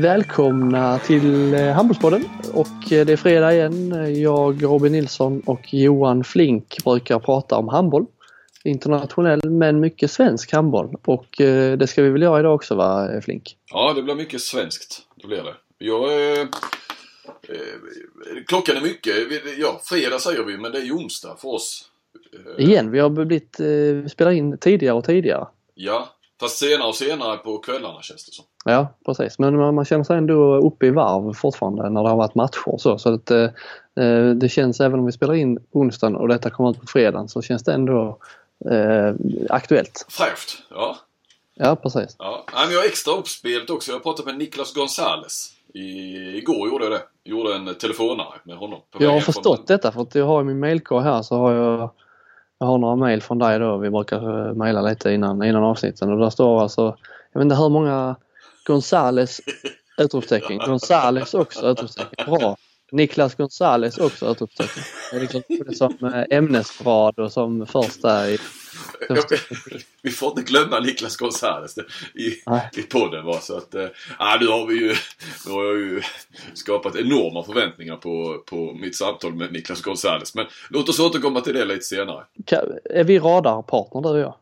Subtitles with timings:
[0.00, 2.24] Välkomna till eh, Handbollspodden
[2.54, 4.14] och eh, det är fredag igen.
[4.22, 8.06] Jag, Robin Nilsson och Johan Flink brukar prata om handboll.
[8.64, 13.20] Internationell men mycket svensk handboll och eh, det ska vi väl göra idag också va
[13.24, 13.56] Flink?
[13.70, 15.02] Ja, det blir mycket svenskt.
[15.14, 15.54] Det blir det.
[15.78, 16.46] Jag, eh,
[18.46, 19.14] klockan är mycket.
[19.58, 21.90] Ja, fredag säger vi men det är ju onsdag för oss.
[22.58, 25.46] Igen, vi har blivit, eh, spelat in tidigare och tidigare.
[25.74, 26.08] Ja,
[26.40, 28.44] fast senare och senare på kvällarna känns det som.
[28.64, 29.38] Ja, precis.
[29.38, 32.80] Men man, känner sig ändå uppe i varv fortfarande när det har varit matcher och
[32.80, 32.98] så.
[32.98, 33.48] Så att, eh,
[34.00, 37.28] eh, det känns, även om vi spelar in onsdagen och detta kommer ut på fredagen,
[37.28, 38.18] så känns det ändå
[38.70, 39.14] eh,
[39.50, 40.06] aktuellt.
[40.08, 40.96] Fräscht, ja.
[41.54, 42.16] Ja, precis.
[42.18, 42.44] Ja.
[42.52, 43.92] Men jag har extra uppspelet också.
[43.92, 45.50] Jag pratade med Niklas Gonzales.
[45.74, 45.80] I,
[46.38, 47.02] igår gjorde jag det.
[47.24, 48.80] Gjorde en telefonare med honom.
[48.98, 51.90] jag har förstått detta för att jag har i min mailkorg här så har jag
[52.60, 53.76] jag har några mail från dig då.
[53.76, 56.96] Vi brukar eh, mejla lite innan, innan avsnitten och där står alltså,
[57.32, 58.16] jag vet inte hur många
[58.66, 59.40] Gonzales
[59.98, 60.58] utropstecken.
[60.58, 62.26] Gonzales också utropstecken.
[62.26, 62.56] Bra.
[62.92, 64.46] Niklas Gonzales också.
[65.10, 65.42] Det är liksom
[65.72, 68.38] som eh, ämnesrad och som första i...
[70.02, 71.78] vi får inte glömma Niklas Gonzales
[72.14, 72.26] i,
[72.80, 73.40] i podden va.
[73.40, 73.86] Så att, äh,
[74.40, 74.94] nu har vi ju,
[75.46, 76.02] nu har jag ju
[76.54, 80.34] skapat enorma förväntningar på, på mitt samtal med Niklas Gonzales.
[80.34, 82.24] Men låt oss återkomma till det lite senare.
[82.84, 84.34] Är vi radarpartner du och jag?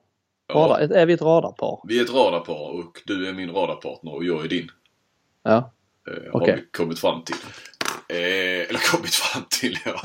[0.52, 0.96] Radar, ja.
[0.96, 1.80] Är vi ett radarpar?
[1.84, 4.70] Vi är ett radarpar och du är min radarpartner och jag är din.
[5.42, 5.72] Ja.
[6.08, 6.56] Eh, har okay.
[6.56, 7.36] vi kommit fram till.
[8.08, 10.02] Eh, eller kommit fram till, ja.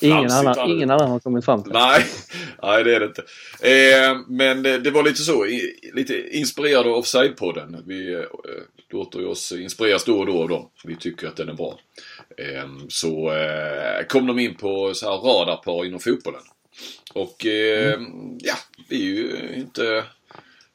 [0.00, 1.72] ingen, annan, ingen annan har kommit fram till.
[1.72, 2.04] Nej,
[2.62, 3.22] nej det är det inte.
[3.60, 7.82] Eh, men det, det, var lite så, i, lite inspirerad av Offside-podden.
[7.86, 8.22] Vi eh,
[8.90, 10.68] låter oss inspireras då och då av dem.
[10.84, 11.78] Vi tycker att den är bra.
[12.38, 13.32] Eh, så
[14.08, 16.42] kom de in på så här radarpar inom fotbollen.
[17.12, 18.38] Och eh, mm.
[18.40, 18.54] ja,
[18.88, 20.04] vi är ju inte...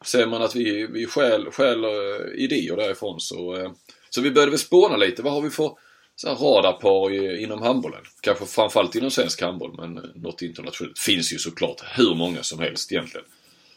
[0.05, 1.89] Ser man att vi, vi skäl, skäl eh,
[2.35, 3.71] idéer därifrån så, eh,
[4.15, 5.21] så vi började väl spåna lite.
[5.21, 5.71] Vad har vi för
[6.15, 8.01] så här radarpar inom handbollen?
[8.21, 10.99] Kanske framförallt inom svensk handboll men något internationellt.
[10.99, 13.25] finns ju såklart hur många som helst egentligen.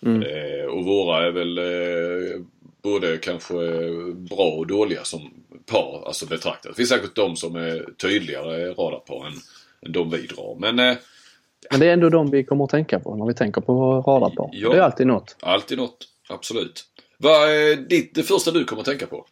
[0.03, 0.22] Mm.
[0.22, 2.41] Eh, och våra är väl eh,
[2.82, 3.54] både kanske
[4.15, 5.21] bra och dåliga som
[5.66, 6.70] par, alltså betraktat.
[6.72, 9.32] Det finns säkert de som är tydligare radarpar än,
[9.87, 10.56] än de vi drar.
[10.60, 10.97] Men eh,
[11.70, 14.49] men det är ändå de vi kommer att tänka på när vi tänker på radarpar.
[14.53, 15.37] Ja, det är alltid något.
[15.41, 16.84] Alltid något, absolut.
[17.16, 19.26] Vad är ditt, det första du kommer att tänka på?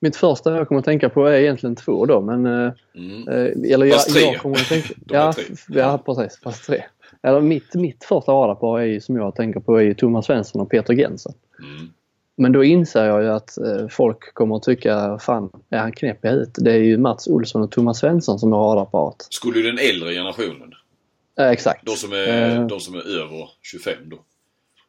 [0.00, 2.46] Mitt första jag kommer att tänka på är egentligen två då men...
[2.46, 3.28] Eh, mm.
[3.28, 4.22] Eh, eller fast tre.
[4.22, 5.32] Jag kommer att tänka, ja,
[5.68, 6.40] ja, precis.
[6.42, 6.82] Fast tre.
[7.22, 10.62] Eller mitt, mitt första radarpar är ju, som jag tänker på är ju Thomas Svensson
[10.62, 11.32] och Peter Gensen.
[11.58, 11.88] Mm.
[12.36, 16.24] Men då inser jag ju att eh, folk kommer att tycka, fan, är han knäpp
[16.24, 16.54] i huvudet?
[16.54, 19.26] Det är ju Mats Olsson och Thomas Svensson som är radarparet.
[19.30, 20.74] Skulle ju den äldre generationen
[21.40, 21.86] Eh, exakt.
[21.86, 24.18] De som, är, eh, de som är över 25 då.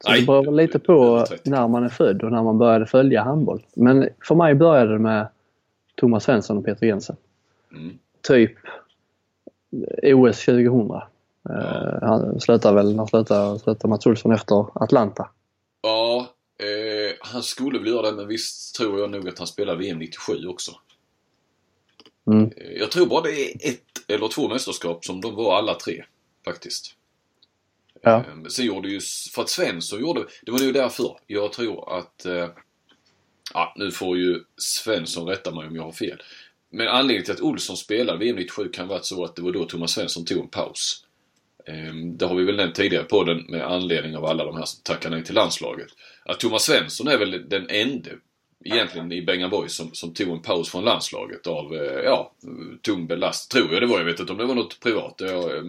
[0.04, 3.66] Så det beror lite på när man är född och när man började följa handboll.
[3.74, 5.28] Men för mig började det med
[5.96, 7.16] Thomas Svensson och Peter Jensen.
[7.72, 7.98] Mm.
[8.28, 8.54] Typ
[10.04, 10.88] OS 2000.
[10.90, 11.08] Ja.
[11.50, 15.30] Uh, han slutar väl, när slutar, slutar Mats Olsson efter Atlanta?
[15.82, 16.28] Ja,
[16.60, 20.00] eh, han skulle väl göra det men visst tror jag nog att han spelar VM
[20.00, 20.72] 97 också.
[22.28, 22.52] Mm.
[22.80, 26.04] Jag tror bara det är ett eller två mästerskap som de var alla tre
[26.46, 26.96] faktiskt.
[28.02, 28.26] Ja.
[28.32, 29.00] Ehm, sen gjorde ju,
[29.36, 31.18] för att Svensson gjorde, det var nog därför.
[31.28, 32.50] Jag tror att, eh,
[33.54, 36.22] ja nu får ju Svensson rätta mig om jag har fel.
[36.70, 39.66] Men anledningen till att Olsson spelade VM 97 kan vara så att det var då
[39.66, 41.06] Thomas Svensson tog en paus.
[41.68, 44.66] Ehm, det har vi väl nämnt tidigare på den med anledning av alla de här
[44.66, 45.88] som tackar nej till landslaget.
[46.26, 48.10] Att Thomas Svensson är väl den enda
[48.66, 52.34] egentligen i Bengan Boys som, som tog en paus från landslaget av, eh, ja,
[52.82, 53.52] tung belast.
[53.52, 53.98] Tror jag det var.
[53.98, 55.16] Jag vet inte om det var något privat.
[55.18, 55.64] Jag, eh,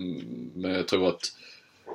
[0.55, 1.33] men jag tror att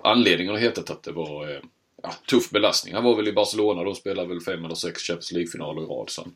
[0.04, 1.60] anledningen har hetat att det var eh,
[2.04, 2.94] ja, tuff belastning.
[2.94, 3.84] Han var väl i Barcelona.
[3.84, 6.10] De spelade väl fem eller sex Champions League-finaler i rad.
[6.10, 6.28] Så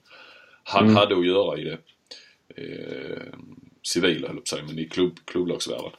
[0.64, 0.96] han mm.
[0.96, 1.78] hade att göra i det
[2.56, 3.22] eh,
[3.84, 5.92] civila, höll jag men i klubb, klubblagsvärlden.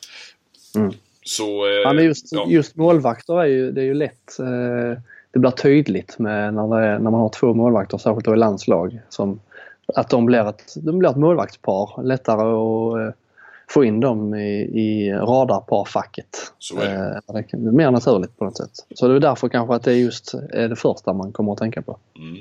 [0.76, 0.92] Mm.
[1.24, 2.46] Så, eh, ja, men just, ja.
[2.48, 4.38] just målvakter är ju, det är ju lätt.
[4.38, 8.36] Eh, det blir tydligt med när, är, när man har två målvakter, särskilt då i
[8.36, 9.00] landslag.
[9.08, 9.40] Som,
[9.94, 12.02] att de blir ett, de blir ett målvaktspar.
[12.02, 13.14] Lättare att eh,
[13.72, 16.52] få in dem i, i radarparfacket.
[16.72, 18.70] Eh, mer naturligt på något sätt.
[18.94, 21.82] Så det är därför kanske att det just är det första man kommer att tänka
[21.82, 21.98] på.
[22.18, 22.36] Mm.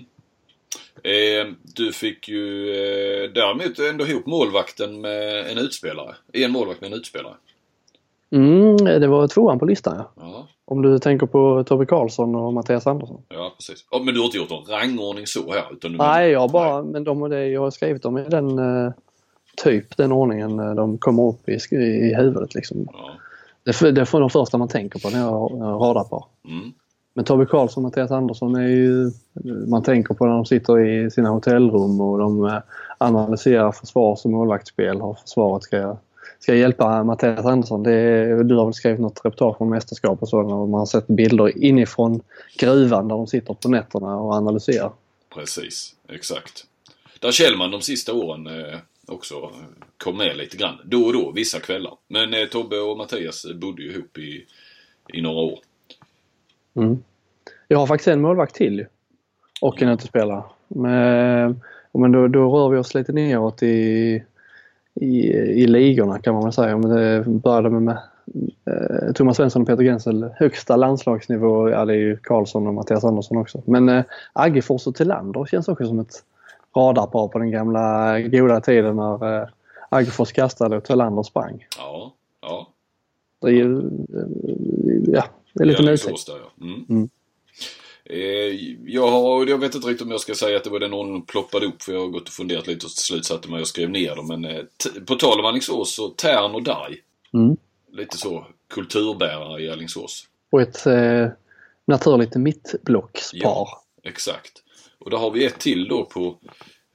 [1.04, 6.16] Eh, du fick ju eh, däremot ändå ihop målvakten med en utspelare.
[6.34, 7.34] En målvakt med en utspelare.
[8.32, 10.12] Mm, det var tvåan på listan ja.
[10.16, 10.48] ja.
[10.66, 13.22] Om du tänker på Tobbe Karlsson och Mattias Andersson.
[13.30, 13.86] Ja precis.
[14.06, 15.64] Men du har inte gjort någon rangordning så här?
[15.72, 18.92] Utan du Nej, jag bara, men de, det jag har skrivit dem i den uh,
[19.64, 22.88] typ den ordningen de kommer upp i, i huvudet liksom.
[22.94, 23.12] Ja.
[23.64, 26.26] Det, det är de första man tänker på när jag radar på.
[26.48, 26.74] Mm.
[27.14, 29.12] Men Tobbe Karlsson och Mattias Andersson är ju...
[29.68, 32.60] Man tänker på när de sitter i sina hotellrum och de eh,
[32.98, 35.02] analyserar försvars och målvaktsspel.
[35.02, 35.98] Hur försvaret ska,
[36.40, 37.86] ska hjälpa Mattias Andersson.
[37.86, 40.40] Är, du har väl skrivit något reportage om mästerskap och så.
[40.40, 42.22] Och man har sett bilder inifrån
[42.58, 44.92] gruvan där de sitter på nätterna och analyserar.
[45.36, 46.66] Precis, exakt.
[47.20, 48.80] Där Kjellman de sista åren eh,
[49.12, 49.52] också
[49.98, 50.76] kom med lite grann.
[50.86, 51.94] Då och då, vissa kvällar.
[52.08, 54.46] Men eh, Tobbe och Mattias bodde ju ihop i,
[55.14, 55.60] i några år.
[56.74, 57.04] Mm.
[57.68, 58.86] Jag har faktiskt en målvakt till
[59.62, 60.44] och en utespelare.
[60.68, 61.62] Men,
[61.94, 64.24] men då, då rör vi oss lite neråt i,
[64.94, 66.78] i, i ligorna kan man väl säga.
[66.78, 67.98] Men det började med, med
[68.66, 71.70] eh, Thomas Svensson och Peter Gensel högsta landslagsnivå.
[71.70, 73.62] Ja, det är ju Karlsson och Mattias Andersson också.
[73.66, 74.04] Men eh,
[74.34, 76.24] Aggefors och Tillander känns också som ett
[76.76, 79.48] radarpar på den gamla goda tiden när eh,
[79.90, 81.66] Aggefors kastade och Tillander sprang.
[81.78, 82.68] Ja, ja.
[83.42, 83.82] Det är ju,
[85.08, 86.14] ja, det är lite nutid.
[86.28, 86.66] Ja.
[86.66, 86.86] Mm.
[86.90, 87.10] Mm.
[88.06, 90.94] Eh, jag, har, jag vet inte riktigt om jag ska säga att det var den
[90.94, 93.62] ordningen ploppade upp för jag har gått och funderat lite och till slut satte mig
[93.62, 94.28] och skrev ner dem.
[94.28, 94.62] Men eh,
[95.08, 97.02] på tal om Alingsås så Tern och Daj.
[97.34, 97.58] Mm.
[97.92, 100.28] Lite så kulturbärare i Alingsås.
[100.50, 101.28] Och ett eh,
[101.86, 103.40] naturligt mittblockspar.
[103.40, 104.52] Ja, exakt.
[105.02, 106.40] Och då har vi ett till då på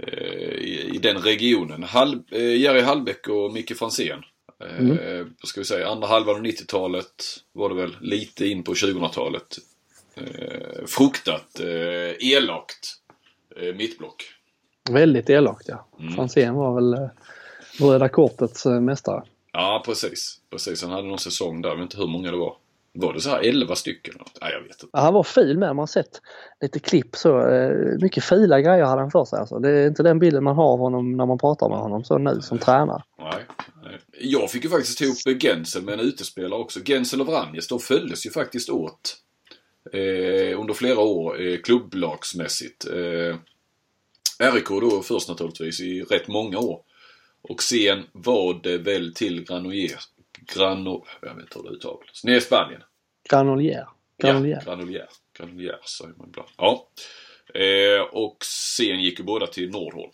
[0.02, 1.82] eh, i, i, den regionen.
[1.82, 4.22] Hall, eh, Jerry Hallbäck och Micke Franzén.
[4.64, 5.34] Eh, mm.
[5.44, 9.58] ska vi säga, andra halvan av 90-talet var det väl lite in på 2000-talet.
[10.14, 12.88] Eh, fruktat, eh, elakt
[13.56, 14.24] eh, mittblock.
[14.90, 15.88] Väldigt elakt ja.
[16.00, 16.12] Mm.
[16.14, 17.08] Franzén var väl eh,
[17.80, 19.22] röda kortets eh, mästare.
[19.52, 20.40] Ja precis.
[20.50, 20.82] precis.
[20.82, 22.56] Han hade någon säsong där, jag vet inte hur många det var.
[22.98, 24.14] Var det så här 11 stycken?
[24.40, 24.86] Nej, jag vet inte.
[24.92, 25.68] Ja, han var fil med.
[25.68, 26.20] Man har sett
[26.60, 27.48] lite klipp så.
[27.48, 29.38] Eh, mycket fila grejer hade han för sig.
[29.38, 29.58] Alltså.
[29.58, 32.18] Det är inte den bilden man har av honom när man pratar med honom så
[32.18, 33.02] nu som tränare.
[33.18, 33.44] Nej,
[33.84, 33.98] nej.
[34.20, 36.80] Jag fick ju faktiskt ihop Gensel med en utespelare också.
[36.84, 39.16] Gensel och Vranjes, de följdes ju faktiskt åt
[39.92, 42.86] eh, under flera år eh, klubblagsmässigt.
[42.86, 43.36] Eh,
[44.38, 46.80] RIK då först naturligtvis i rätt många år.
[47.42, 50.08] Och sen var det väl till Granollers
[50.54, 51.04] Grano...
[51.22, 52.24] Jag vet inte hur det uttalas.
[52.24, 52.82] Nere i Spanien.
[53.30, 53.88] Granolier.
[54.18, 54.62] Granolier.
[54.66, 55.08] Ja, Granolier.
[55.38, 56.48] Granolier säger man ibland.
[56.56, 56.88] Ja.
[57.54, 60.10] Eh, och sen gick ju båda till Nordholm.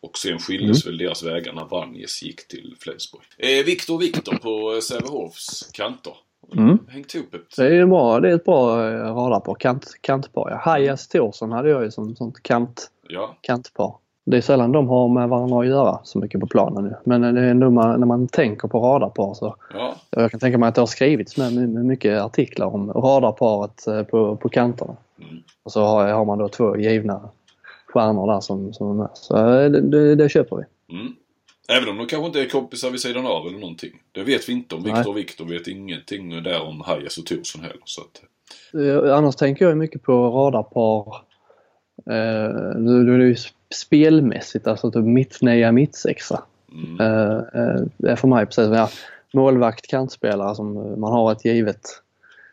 [0.00, 0.92] Och sen skildes mm.
[0.92, 3.22] väl deras vägar när Vanjes gick till Flensburg.
[3.38, 6.16] Eh, Viktor Viktor på Sävehofs kanter.
[6.54, 6.78] Mm.
[6.88, 7.56] Hängt ihop ett...
[7.56, 9.54] Det är, bra, det är ett bra eh, radarpar.
[9.54, 10.50] Kant, kantpar.
[10.50, 10.56] Ja.
[10.56, 13.36] Hajas Thorsson hade jag ju som sånt kant, ja.
[13.40, 16.96] kantpar det är sällan de har med varandra att göra så mycket på planen nu.
[17.04, 19.56] Men det är ändå man, när man tänker på radarpar så.
[19.74, 19.96] Ja.
[20.10, 24.02] Jag kan tänka mig att det har skrivits med, med mycket artiklar om radarparet eh,
[24.02, 24.96] på, på kanterna.
[25.22, 25.42] Mm.
[25.62, 27.28] Och så har, har, man då två givna
[27.86, 29.10] stjärnor där som, som är med.
[29.14, 30.94] Så eh, det, det, det köper vi.
[30.96, 31.12] Mm.
[31.68, 33.92] Även om de kanske inte är kompisar vid sidan av eller någonting.
[34.12, 34.82] Det vet vi inte om.
[34.82, 37.82] Viktor och Viktor vet ingenting där om Hajas och Thorsson heller.
[37.84, 38.22] Så att...
[38.82, 41.16] Eh, annars tänker jag mycket på radarpar.
[42.06, 43.36] Eh, nu är det ju
[43.74, 46.42] spelmässigt, alltså typ mittnia, mittsexa.
[46.72, 47.00] Mm.
[47.00, 47.42] Uh,
[48.06, 48.88] uh, för mig precis ja,
[49.32, 51.80] målvakt, kantspelare som man har ett givet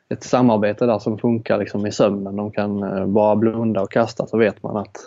[0.09, 2.35] ett samarbete där som funkar liksom i sömnen.
[2.35, 2.83] De kan
[3.14, 4.97] bara blunda och kasta så vet man att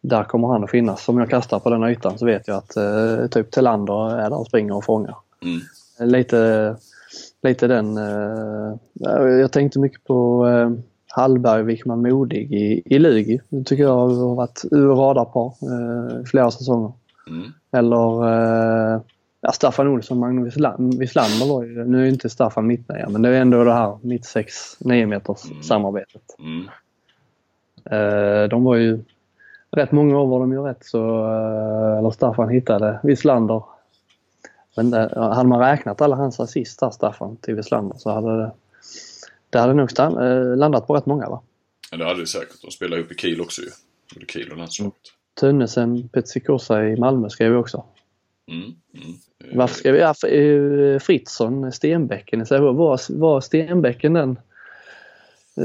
[0.00, 1.08] där kommer han att finnas.
[1.08, 4.38] Om jag kastar på den ytan så vet jag att uh, typ Telander är där
[4.38, 5.16] och springer och fångar.
[5.42, 5.60] Mm.
[6.12, 6.76] Lite,
[7.42, 7.96] lite den...
[9.40, 10.46] jag tänkte mycket på
[11.12, 13.40] Hallberg, Wickman, Modig i, i Lugi.
[13.48, 16.92] Det tycker jag har varit radarpar eh, flera säsonger.
[17.28, 17.52] Mm.
[17.72, 19.00] Eller eh,
[19.40, 20.56] ja, Staffan Olsson, Magnus
[21.00, 24.24] Wislander var ju Nu är inte Staffan mittnia men det är ändå det här mitt
[24.24, 25.62] 6 9 meters mm.
[25.62, 26.22] samarbetet.
[26.38, 26.68] Mm.
[27.90, 29.02] Eh, de var ju
[29.70, 33.62] rätt många år var de ju rätt så, eh, eller Staffan hittade Wislander.
[34.76, 38.50] Men det, hade man räknat alla hans assist där, Staffan, till Wislander så hade det
[39.50, 41.42] det hade nog stann, eh, landat på rätt många va?
[41.90, 42.62] Ja det hade det säkert.
[42.62, 43.70] De spelar ihop i Kiel också ju.
[44.14, 44.94] Både Kiel och landslaget.
[45.40, 47.84] Tönnesen, Petsikosa i Malmö skrev vi också.
[48.48, 48.62] Mm,
[48.94, 49.16] mm.
[49.52, 50.00] Varför skrev vi?
[50.00, 52.46] Ja, eh, Fritzson, Stenbäcken.
[52.50, 54.38] var, var Stenbäcken den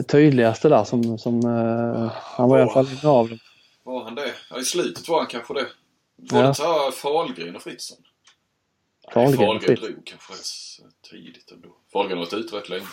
[0.04, 2.60] tydligaste där som, som uh, han var oh.
[2.60, 3.40] i alla fall en av dem.
[3.84, 4.34] Var han det?
[4.50, 5.68] Ja, i slutet var han kanske det.
[6.16, 6.48] Var ja.
[6.48, 7.98] det så Fahlgren och Fritzson?
[9.14, 11.70] Fahlgren, Fahlgren drog kanske rätt tidigt ändå.
[11.94, 12.86] Fahlgren har varit ute rätt länge.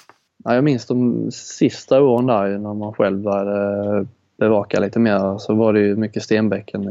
[0.44, 4.06] Ja, jag minns de sista åren där när man själv började
[4.36, 6.90] bevaka lite mer så var det ju mycket Stenbäcken,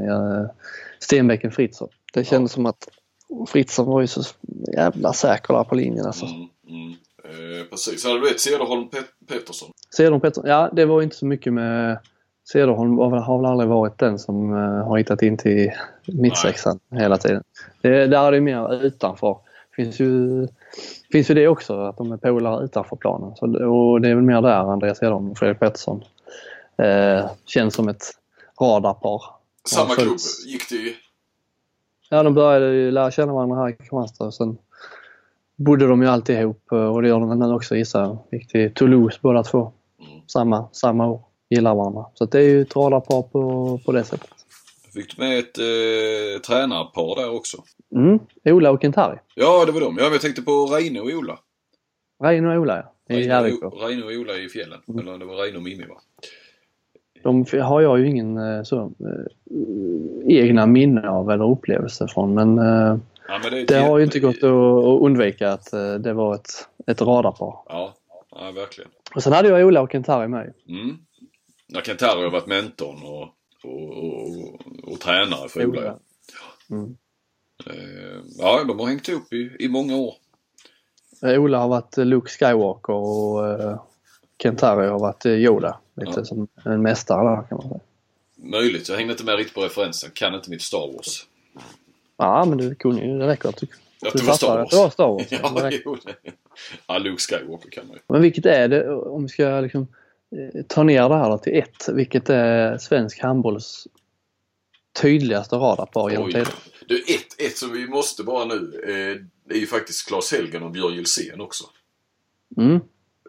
[1.00, 1.90] Stenbäcken Fritzson.
[2.14, 2.56] Det kändes ja.
[2.56, 2.88] som att
[3.48, 4.22] Fritzson var ju så
[4.76, 6.26] jävla säker där på linjen alltså.
[6.26, 6.92] Mm, mm.
[7.24, 8.06] Eh, precis.
[8.06, 9.72] Hade du ett Cederholm Pet Pettersson?
[9.96, 11.98] Cederholm Pettersson, ja det var inte så mycket med
[12.52, 15.72] Cederholm har väl aldrig varit den som uh, har hittat in till
[16.08, 17.44] mittsexan hela tiden.
[17.82, 19.38] Det, där är det mer utanför.
[19.76, 20.48] Finns ju,
[21.12, 23.36] finns ju det också, att de är polare utanför planen.
[23.36, 26.04] Så, och det är väl mer där Andreas Edholm och Fredrik Pettersson
[26.78, 28.04] eh, känns som ett
[28.62, 29.22] radarpar.
[29.70, 30.94] Samma klubb gick det ju.
[32.10, 34.58] Ja, de började ju lära känna varandra här i Kristianstad och sen
[35.56, 38.18] bodde de ju alltid ihop och det gör de väl nu också gissar jag.
[38.32, 39.72] Gick till Toulouse båda två.
[40.00, 40.22] Mm.
[40.28, 41.22] Samma, samma år.
[41.50, 42.06] Gillar varandra.
[42.14, 44.41] Så det är ju ett radarpar på, på det sättet.
[44.94, 47.64] Fick du med ett eh, tränarpar där också?
[47.96, 49.18] Mm, Ola och Kentari.
[49.36, 49.98] Ja, det var de.
[49.98, 51.40] Ja, jag tänkte på Reine och Ola.
[52.24, 53.16] Reine och Ola, ja.
[53.16, 54.80] I Reine och Ola i fjällen.
[54.88, 55.08] Mm.
[55.08, 55.96] Eller det var Reine och Mimmi, va?
[57.24, 62.60] De har jag ju ingen eh, så, äh, egna minne av eller upplevelse från men,
[62.60, 66.50] äh, ja, men det, det har ju inte gått att, undvika att det var ett,
[66.88, 67.56] ett radarpar.
[67.68, 67.94] Ja,
[68.32, 68.92] ja, verkligen.
[69.16, 70.54] Och sen hade jag Ola och Kentari med.
[70.70, 70.98] Mm.
[71.68, 73.30] Ja, Kentari har varit mentorn och,
[73.64, 75.82] och, och, och, tränare för Ola.
[75.82, 76.00] Ola.
[76.70, 76.98] Mm.
[78.38, 80.16] Ja, de har hängt ihop i, i många år.
[81.22, 83.80] Ola har varit Luke Skywalker och
[84.44, 85.80] Kentari har varit Yoda.
[85.96, 86.26] Lite ja.
[86.26, 87.80] som en mästare där kan man säga.
[88.36, 88.90] Möjligt.
[88.90, 90.12] Jag hängde inte med riktigt på referensen.
[90.14, 91.28] Kan inte mitt Star Wars.
[92.18, 93.20] Ja, men du kunde ju.
[93.20, 93.54] Det räcker jag.
[94.10, 94.70] Att det var Star Wars?
[94.70, 95.28] Det var Star Wars.
[95.30, 96.16] ja, jo, det.
[96.88, 98.02] ja, Luke Skywalker kan man ju.
[98.08, 99.88] Men vilket är det, om vi ska liksom eh,
[100.68, 103.88] ta ner det här till ett, vilket är svensk handbolls
[105.02, 106.46] tydligaste radarpar genom?
[106.88, 110.72] Du, ett, ett som vi måste bara nu, eh, är ju faktiskt Claes Helgen och
[110.72, 111.64] Björn Gilsén också.
[112.58, 112.80] Mm.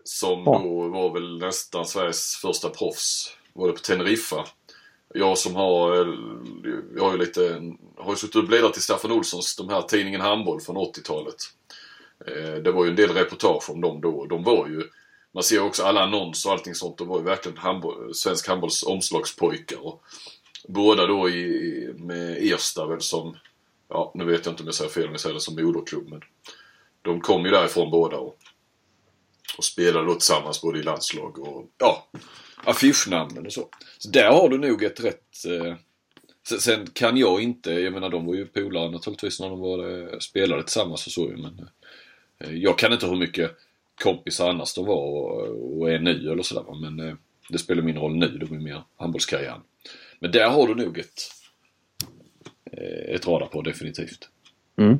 [0.04, 0.60] Som ja.
[0.64, 3.36] då var väl nästan Sveriges första proffs.
[3.52, 4.44] Var det på Teneriffa.
[5.14, 5.96] Jag som har,
[6.96, 7.62] jag har ju lite,
[7.96, 11.36] har ju suttit och bläddrat i Staffan Olssons, de här tidningen Handboll från 80-talet.
[12.26, 14.26] Eh, det var ju en del reportage om dem då.
[14.26, 14.82] De var ju,
[15.32, 16.98] man ser också alla annonser och allting sånt.
[16.98, 19.86] De var ju verkligen handboll, svensk handbolls omslagspojkar.
[19.86, 20.04] Och
[20.68, 23.36] båda då i, med Ersta väl som,
[23.88, 26.08] ja nu vet jag inte om jag säger fel om jag säger det som moderklubb
[26.08, 26.20] men
[27.02, 28.38] de kom ju därifrån båda och
[29.58, 32.08] och spelade då tillsammans både i landslag och ja,
[32.64, 33.68] affischnamnen och så.
[33.98, 35.44] Så där har du nog ett rätt...
[35.46, 35.74] Eh,
[36.60, 40.18] sen kan jag inte, jag menar de var ju polare naturligtvis när de var, eh,
[40.18, 41.68] spelade tillsammans och så men
[42.38, 43.50] eh, Jag kan inte hur mycket
[44.02, 47.14] kompisar annars de var och, och är nu eller sådär men eh,
[47.48, 49.60] det spelar min roll nu, de är mer handbollskarriären.
[50.18, 51.20] Men där har du nog ett,
[52.72, 54.28] eh, ett radar på definitivt.
[54.76, 54.98] Mm.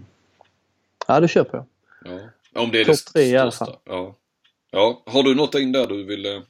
[1.06, 1.66] Ja, det köper jag.
[2.04, 2.20] Ja.
[2.62, 3.76] Om det är Top det tre i alla fall.
[3.84, 4.16] Ja.
[4.70, 6.26] Ja, har du något in där du vill...
[6.26, 6.40] Eh,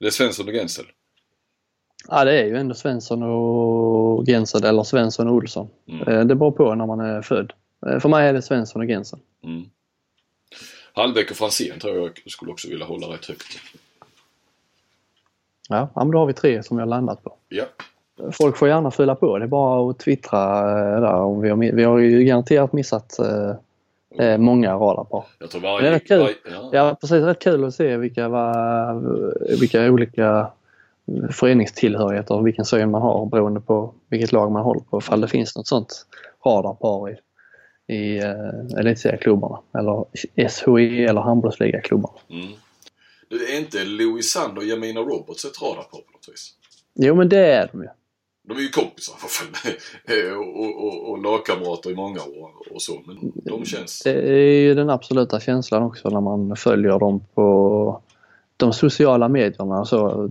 [0.00, 0.84] det är Svensson och Gensel?
[2.08, 5.68] Ja, det är ju ändå Svensson och Gensel eller Svensson och Olsson.
[5.88, 6.28] Mm.
[6.28, 7.52] Det beror på när man är född.
[8.00, 9.18] För mig är det Svensson och Gensel.
[9.44, 9.64] Mm.
[10.96, 13.58] Hallbäck och Franzén tror jag skulle också vilja hålla rätt högt.
[15.68, 17.32] Ja, men då har vi tre som vi har landat på.
[17.48, 17.64] Ja.
[18.32, 19.38] Folk får gärna fylla på.
[19.38, 20.40] Det är bara att twittra
[21.00, 21.14] där.
[21.14, 23.18] Om vi, har, vi har ju garanterat missat
[24.18, 25.24] eh, många radarpar.
[25.38, 25.82] Jag tror varje...
[25.82, 26.20] Det är rätt kul.
[26.20, 26.70] Varje, ja.
[26.72, 26.96] ja.
[27.00, 27.22] precis.
[27.24, 28.30] Rätt kul att se vilka,
[29.60, 30.50] vilka olika
[31.30, 34.98] föreningstillhörigheter och vilken syn man har beroende på vilket lag man håller på.
[34.98, 36.06] Ifall det finns något sånt
[36.44, 37.16] radarpar i,
[37.86, 40.04] i uh, elitserieklubbarna eller
[40.48, 42.18] SHI eller handbollsligaklubbarna.
[42.30, 42.52] Mm.
[43.28, 46.54] Du, är inte Louis Sand och Jamina Roberts ett radarpar på något vis?
[46.94, 47.88] Jo men det är de ju.
[48.48, 49.14] De är ju kompisar
[50.36, 53.02] och, och, och, och lagkamrater i många år och så.
[53.06, 54.02] Men de känns...
[54.02, 58.02] Det är ju den absoluta känslan också när man följer dem på
[58.56, 59.84] de sociala medierna.
[59.84, 60.30] Så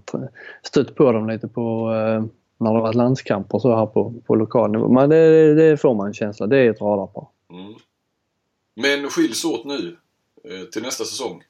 [0.63, 2.24] stött på dem lite på eh,
[2.57, 4.89] när det varit landskamper så här på, på lokal nivå.
[4.89, 6.48] Men det, det får man en känsla.
[6.48, 7.27] Det är ett radarpar.
[7.53, 7.74] Mm.
[8.75, 9.98] Men skiljs åt nu
[10.43, 11.43] eh, till nästa säsong.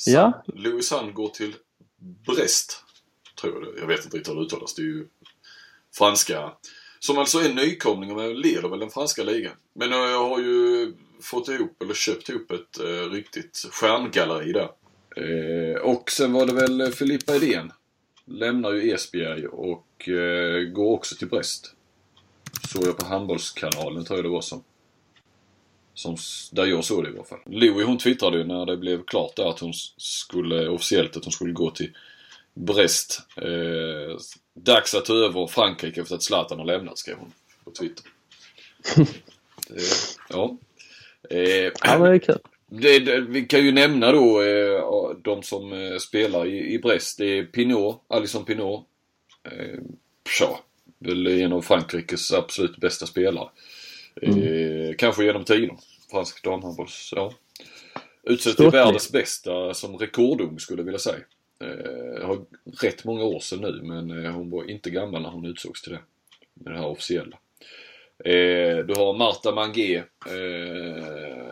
[0.00, 0.42] San, ja.
[0.46, 1.54] Louis Sand går till
[2.26, 2.84] Brest.
[3.40, 3.80] Tror jag det.
[3.80, 4.74] Jag vet inte riktigt hur det uttalas.
[4.74, 5.06] Det är ju
[5.94, 6.52] franska.
[6.98, 9.56] Som alltså är nykomling och leder väl den franska ligan.
[9.74, 14.70] Men jag har ju fått ihop, eller köpt ihop ett eh, riktigt stjärngalleri där.
[15.16, 17.72] Eh, och sen var det väl Filippa Edén.
[18.24, 21.74] Lämnar ju Esbjerg och eh, går också till Brest.
[22.72, 24.64] Såg jag på Handbollskanalen tror jag det var som.
[26.00, 26.16] Som,
[26.52, 27.38] där jag såg det i alla fall.
[27.46, 31.32] Louie hon twittrade ju när det blev klart där att hon skulle officiellt att hon
[31.32, 31.92] skulle gå till
[32.54, 33.20] Brest.
[33.36, 34.16] Eh,
[34.54, 37.32] dags att ta över Frankrike efter att Zlatan har lämnat, skrev hon
[37.64, 38.04] på Twitter.
[39.76, 39.82] eh,
[40.28, 40.56] ja.
[41.30, 42.38] Eh, ja, men det är kul.
[42.70, 47.18] Det, det, vi kan ju nämna då eh, de som eh, spelar i, i Brest.
[47.18, 48.86] Det är Pinot, Alison Pinot.
[49.50, 49.78] Eh,
[50.40, 50.60] ja,
[50.98, 53.48] väl en av Frankrikes absolut bästa spelare.
[54.22, 54.94] Eh, mm.
[54.98, 55.76] Kanske genom tiden.
[56.10, 57.32] Fransk damhandbolls, ja.
[58.22, 61.24] Utsedd till världens bästa som rekordung skulle jag vilja säga.
[61.60, 62.44] Eh, har
[62.82, 65.92] rätt många år sedan nu men eh, hon var inte gammal när hon utsågs till
[65.92, 66.00] det.
[66.54, 67.38] Med det här officiella.
[68.24, 70.02] Eh, du har Marta Mangé,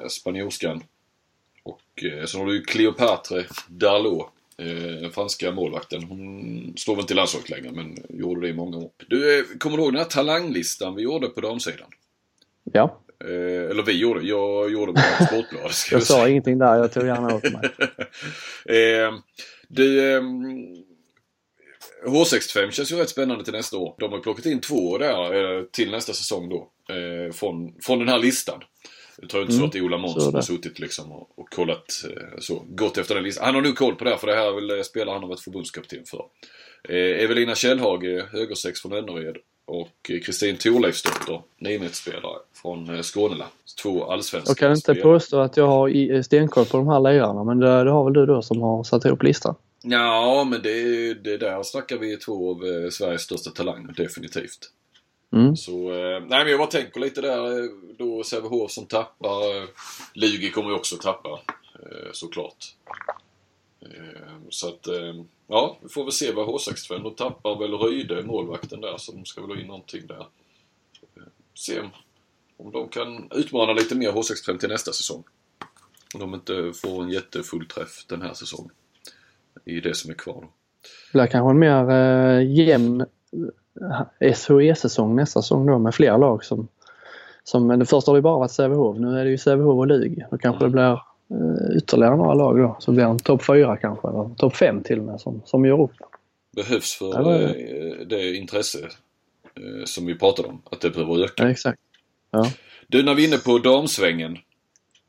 [0.08, 0.82] spanjorskan.
[1.62, 6.02] Och så har du Cleopatre Darlot, eh, franska målvakten.
[6.02, 8.90] Hon står väl inte i landslaget längre men gjorde det i många år.
[9.06, 11.88] Du, kommer du ihåg den här talanglistan vi gjorde på damsidan?
[12.72, 13.00] Ja.
[13.24, 15.76] Eh, eller vi gjorde, jag gjorde på Sportbladet.
[15.90, 16.28] jag sa säga.
[16.28, 17.70] ingenting där, jag tog gärna åt mig.
[19.04, 19.14] eh,
[19.68, 20.22] du, eh,
[22.06, 23.94] H65 känns ju rätt spännande till nästa år.
[23.98, 26.70] De har plockat in två där eh, till nästa säsong då.
[26.94, 28.62] Eh, från, från den här listan.
[29.16, 29.60] Det tror inte mm.
[29.60, 32.64] så att det är Ola Måns som har suttit liksom och, och kollat eh, så.
[32.68, 33.44] Gått efter den listan.
[33.44, 35.28] Han har nog koll på det här för det här är väl spelare han har
[35.28, 36.24] varit förbundskapten för.
[36.88, 39.36] Eh, Evelina Källhage, högersex från Önnered.
[39.68, 43.50] Och Kristin Thorleifsdotter, niometersspelare från eh, Skåneland.
[43.82, 45.02] Två allsvenska Jag kan inte spelare.
[45.02, 48.26] påstå att jag har stenkoll på de här lirarna men det, det har väl du
[48.26, 49.54] då som har satt ihop listan?
[49.82, 54.70] Ja, men det, det där snackar vi två av eh, Sveriges största talanger, definitivt.
[55.32, 55.56] Mm.
[55.56, 59.56] Så, eh, nej men jag bara tänker lite där eh, då Sävehof som tappar.
[59.56, 59.68] Eh,
[60.14, 61.28] Lugi kommer ju också tappa
[61.74, 62.64] eh, såklart.
[63.82, 65.14] Eh, så att, eh,
[65.48, 69.24] ja, vi får väl se vad H65, de tappar väl Röjde, målvakten där, så de
[69.24, 70.26] ska väl ha in någonting där.
[71.16, 71.22] Eh,
[71.54, 71.80] se
[72.56, 75.24] om de kan utmana lite mer H65 till nästa säsong.
[76.14, 78.72] Om de inte får en jättefull träff den här säsongen
[79.64, 80.34] i det som är kvar.
[80.34, 80.48] Då.
[81.12, 83.06] Det blir kanske en mer eh, jämn
[84.20, 86.68] SHE-säsong nästa säsong då med fler lag som,
[87.44, 88.98] som det första har det bara varit Sävehof.
[88.98, 90.24] Nu är det ju Sävehof och Lugi.
[90.30, 90.70] Då kanske mm.
[90.70, 91.00] det blir eh,
[91.76, 92.76] ytterligare några lag då.
[92.80, 95.64] Så blir det en topp fyra kanske, eller topp fem till och med som, som
[95.64, 95.92] gör upp.
[96.56, 98.78] Behövs för det, eh, det intresse
[99.54, 101.42] eh, som vi pratade om, att det behöver öka.
[101.42, 101.78] Ja, exakt.
[102.30, 102.52] Ja.
[102.88, 104.36] Du, när vi är inne på damsvängen.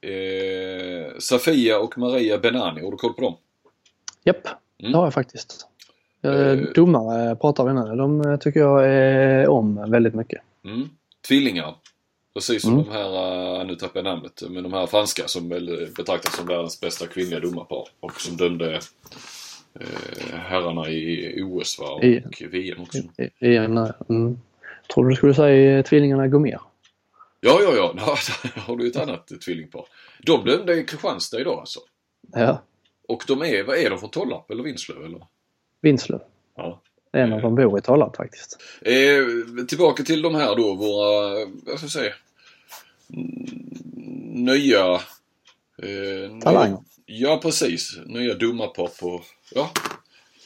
[0.01, 3.35] Eh, Safia och Maria Benani, har du koll på dem?
[4.23, 4.47] Japp,
[4.79, 4.91] mm.
[4.91, 5.65] det har jag faktiskt.
[6.25, 7.95] Uh, Domare pratar vi nu.
[7.95, 10.41] De tycker jag är om väldigt mycket.
[10.65, 10.89] Mm.
[11.27, 11.75] Tvillingar.
[12.33, 12.85] Precis som mm.
[12.85, 16.81] de här, nu tappar jag namnet, men de här franska som väl betraktas som världens
[16.81, 18.75] bästa kvinnliga domarpar och som dömde
[19.79, 21.89] eh, herrarna i OS va?
[21.89, 22.97] och I, VM också.
[22.97, 24.39] I, i, mm.
[24.93, 26.61] Tror du skulle säga tvillingarna Gomér?
[27.41, 27.93] Ja, ja, ja.
[28.43, 29.85] Där har du ett annat tvillingpar.
[30.23, 31.79] De dömde Kristianstad idag alltså.
[32.33, 32.63] Ja.
[33.07, 35.27] Och de är, vad är de från Tollarp eller Vinslöv eller?
[35.81, 36.21] Vinslöv.
[36.55, 36.81] Ja.
[37.11, 38.57] En av dem bor i Tollarp faktiskt.
[38.81, 42.13] Eh, tillbaka till de här då, våra, vad ska jag säga,
[44.33, 44.93] nya...
[45.83, 46.79] Eh, Talanger.
[47.05, 47.97] Ja, precis.
[48.05, 49.21] Nya domarpar på,
[49.55, 49.71] ja.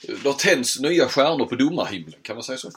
[0.08, 2.70] Det har tänds nya stjärnor på domarhimlen, kan man säga så?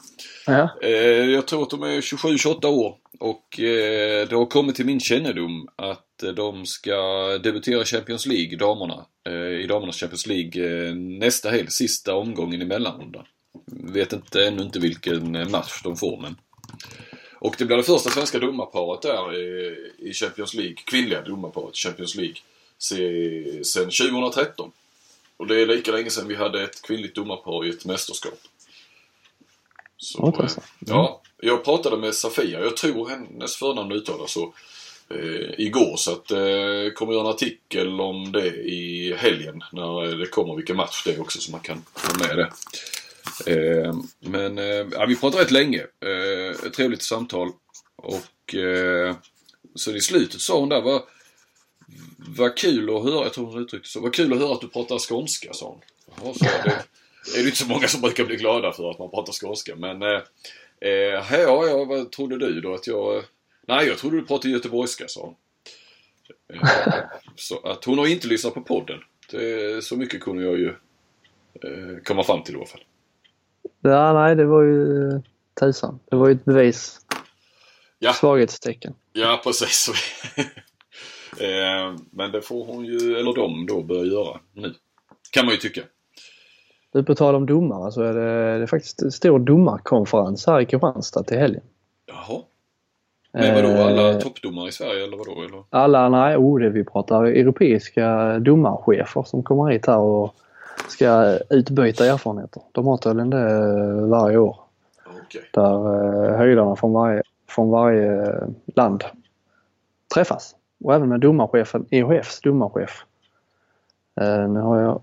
[0.45, 0.69] Ja.
[0.81, 0.89] Eh,
[1.25, 5.67] jag tror att de är 27-28 år och eh, det har kommit till min kännedom
[5.75, 6.95] att de ska
[7.43, 13.25] debutera Champions League, damerna, eh, i damernas Champions League nästa helg, sista omgången i mellanrundan.
[13.65, 16.35] Vet inte, ännu inte vilken match de får men
[17.39, 19.35] och det blir det första svenska domarparet där
[19.99, 22.35] i Champions League, kvinnliga domarparet i Champions League,
[23.63, 24.71] sen 2013.
[25.37, 28.39] Och det är lika länge sedan vi hade ett kvinnligt domarpar i ett mästerskap.
[29.97, 34.53] Så, ja, ja, jag pratade med Safia, jag tror hennes förnamn uttalas så,
[35.09, 35.97] eh, igår.
[35.97, 40.75] Så att eh, kommer göra en artikel om det i helgen när det kommer vilken
[40.75, 42.51] match det är också så man kan få med det.
[43.45, 45.79] Eh, men eh, ja, vi pratade rätt länge.
[45.79, 47.51] Eh, ett trevligt samtal.
[47.95, 49.15] Och eh,
[49.75, 51.01] så i slutet sa hon där, vad,
[52.17, 54.67] vad kul att höra, jag tror hon uttryckte så, vad kul att höra att du
[54.67, 55.81] pratar skånska sa hon.
[56.15, 59.11] Jaha, så det, är det inte så många som brukar bli glada för att man
[59.11, 59.75] pratar skånska.
[59.75, 60.21] Men eh,
[60.81, 60.91] eh
[61.29, 62.73] ja, ja, vad trodde du då?
[62.73, 63.23] Att jag...
[63.67, 65.35] Nej, jag trodde du pratade göteborgska, sa hon.
[66.53, 66.69] Eh,
[67.35, 68.99] så att hon har inte lyssnat på podden.
[69.31, 70.67] Det, så mycket kunde jag ju
[71.63, 72.83] eh, komma fram till i alla fall.
[73.89, 75.11] Ja, nej, det var ju
[75.59, 75.99] tusan.
[76.09, 76.99] Det var ju ett bevis.
[77.99, 78.13] Ja.
[78.13, 78.93] Svaghetstecken.
[79.13, 79.89] Ja, precis.
[81.39, 84.73] eh, men det får hon ju, eller de då, börja göra nu.
[85.31, 85.81] Kan man ju tycka.
[86.93, 90.61] Du, på tal om domare så är det, det är faktiskt en stor domarkonferens här
[90.61, 91.63] i Kristianstad till helgen.
[92.05, 92.41] Jaha.
[93.31, 95.43] Men vadå, alla eh, toppdomare i Sverige eller vadå?
[95.43, 95.63] Eller?
[95.69, 100.35] Alla, nej, oh, det vi pratar europeiska domarchefer som kommer hit här och
[100.87, 102.61] ska utbyta erfarenheter.
[102.71, 104.59] De har tydligen det varje år.
[105.25, 105.41] Okay.
[105.53, 105.73] Där
[106.31, 108.39] eh, höjdarna från varje, från varje
[108.75, 109.03] land
[110.13, 110.55] träffas.
[110.83, 113.05] Och även med domarchefen, EHFs domarchef.
[114.21, 115.01] Eh, nu har jag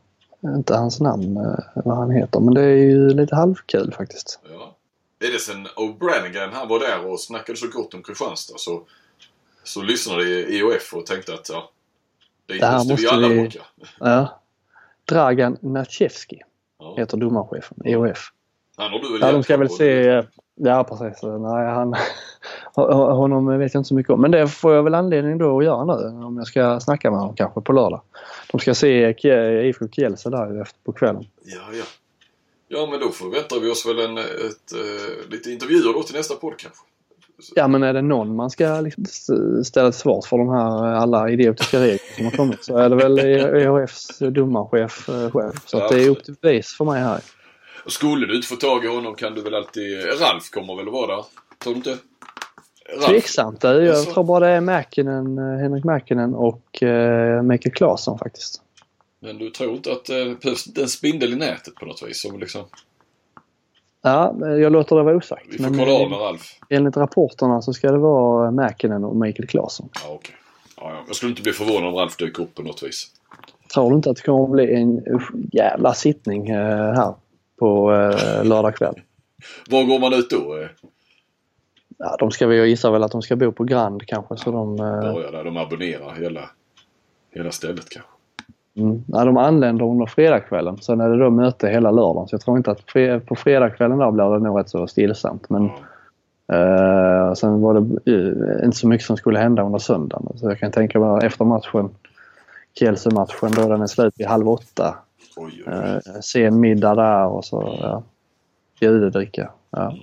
[0.56, 4.40] inte hans namn, eh, vad han heter, men det är ju lite halvkul faktiskt.
[4.50, 4.76] Ja.
[5.18, 8.82] Är det sen O'Branigan han var där och snackade så gott om Kristianstad så,
[9.64, 11.70] så lyssnade EHF och tänkte att ja,
[12.46, 13.50] det, det måste, vi alla vi,
[14.00, 14.40] Ja.
[15.04, 16.42] Dragan Natchevski
[16.96, 18.30] heter domarchefen, EHF.
[18.76, 20.22] Han har du väl Ja, de ska väl se...
[20.56, 21.22] Ja, precis.
[21.22, 21.94] Nej, han,
[23.16, 24.20] honom vet jag inte så mycket om.
[24.20, 27.20] Men det får jag väl anledning då att göra nu om jag ska snacka med
[27.20, 28.00] honom kanske på lördag.
[28.52, 29.14] De ska se
[29.68, 31.26] IFK Kielce där efter på kvällen.
[31.44, 31.84] Ja, ja.
[32.68, 34.24] Ja, men då förväntar vi oss väl en, ett,
[34.72, 36.80] ett, lite intervjuer då till nästa podd kanske.
[37.54, 39.04] Ja, men är det någon man ska liksom
[39.64, 42.96] ställa till svars för de här alla idiotiska regler som har kommit så är det
[42.96, 45.06] väl EHFs domarchef.
[45.32, 45.54] Chef.
[45.66, 47.20] Så ja, det är upp till bevis för mig här.
[47.84, 50.04] Och skulle du inte få tag i honom kan du väl alltid...
[50.20, 51.24] Ralf kommer väl att vara där?
[51.58, 51.98] Tror du inte?
[52.94, 53.06] Ralf.
[53.06, 53.62] Tveksamt.
[53.62, 54.12] Jag alltså...
[54.12, 58.62] tror bara det är Mäkinen, Henrik Mäkinen och uh, Mikael Claesson faktiskt.
[59.20, 62.20] Men du tror inte att det behövs en spindel i nätet på något vis?
[62.20, 62.64] Som liksom...
[64.06, 65.46] Ja, jag låter det vara osagt.
[65.50, 66.58] Vi får men kolla av med Ralf.
[66.68, 69.88] Enligt rapporterna så ska det vara Mäkinen och Mikael Claesson.
[70.04, 70.34] Ja, okay.
[70.76, 71.04] ja, ja.
[71.06, 73.06] Jag skulle inte bli förvånad om Ralf dök upp på något vis.
[73.74, 75.02] Tror du inte att det kommer att bli en
[75.52, 77.14] jävla sittning eh, här
[77.58, 79.00] på eh, lördag kväll?
[79.70, 80.68] Var går man ut då?
[81.98, 84.78] Ja, de ska vi gissa väl att de ska bo på Grand kanske så de...
[84.78, 85.32] Eh...
[85.32, 85.44] Där.
[85.44, 86.50] De abonnerar hela,
[87.34, 88.13] hela stället kanske.
[88.76, 89.04] Mm.
[89.06, 90.78] Ja, de anländer under fredagskvällen.
[90.80, 92.28] Sen är det då möte hela lördagen.
[92.28, 92.86] Så jag tror inte att
[93.26, 95.50] på fredagskvällen där blir det nog rätt så stillsamt.
[95.50, 95.70] Men
[96.48, 97.28] mm.
[97.28, 100.38] eh, sen var det uh, inte så mycket som skulle hända under söndagen.
[100.38, 101.90] Så jag kan tänka mig efter matchen,
[102.78, 104.94] Kielce-matchen, då den är slut vid halv åtta.
[105.36, 105.72] Oj, oj.
[105.72, 108.02] Eh, sen middag där och så ja,
[108.80, 109.50] bjudedricka.
[109.70, 109.82] Ja.
[109.82, 109.98] Mm.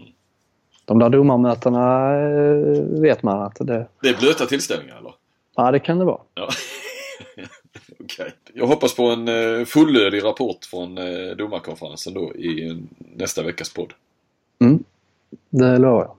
[0.86, 3.88] De där domarmötena eh, vet man att det...
[4.02, 5.14] Det är blöta tillställningar eller?
[5.56, 6.20] Ja, det kan det vara.
[6.34, 6.48] Ja.
[8.14, 8.32] Okay.
[8.54, 13.94] Jag hoppas på en eh, fullödig rapport från eh, domarkonferensen då i nästa veckas podd.
[14.60, 14.84] Mm,
[15.50, 16.16] det lovar jag.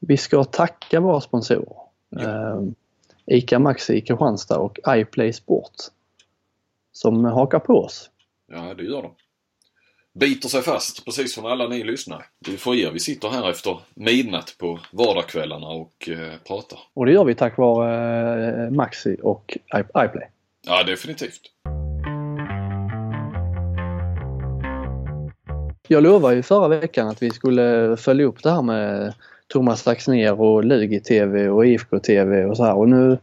[0.00, 1.76] Vi ska tacka våra sponsorer.
[2.08, 2.20] Ja.
[2.20, 2.62] Eh,
[3.26, 5.72] ICA Maxi i Kristianstad och iPlay Sport
[6.92, 8.10] som hakar på oss.
[8.52, 9.10] Ja, det gör de
[10.14, 12.26] biter sig fast precis som alla ni lyssnar.
[12.38, 16.78] Det är för er vi sitter här efter midnatt på vardagskvällarna och eh, pratar.
[16.94, 20.28] Och det gör vi tack vare eh, Maxi och iPlay.
[20.66, 21.40] Ja, definitivt.
[25.88, 29.14] Jag lovade ju förra veckan att vi skulle följa upp det här med
[29.48, 33.18] Thomas Axner och Lugi-TV och IFK-TV och så här och nu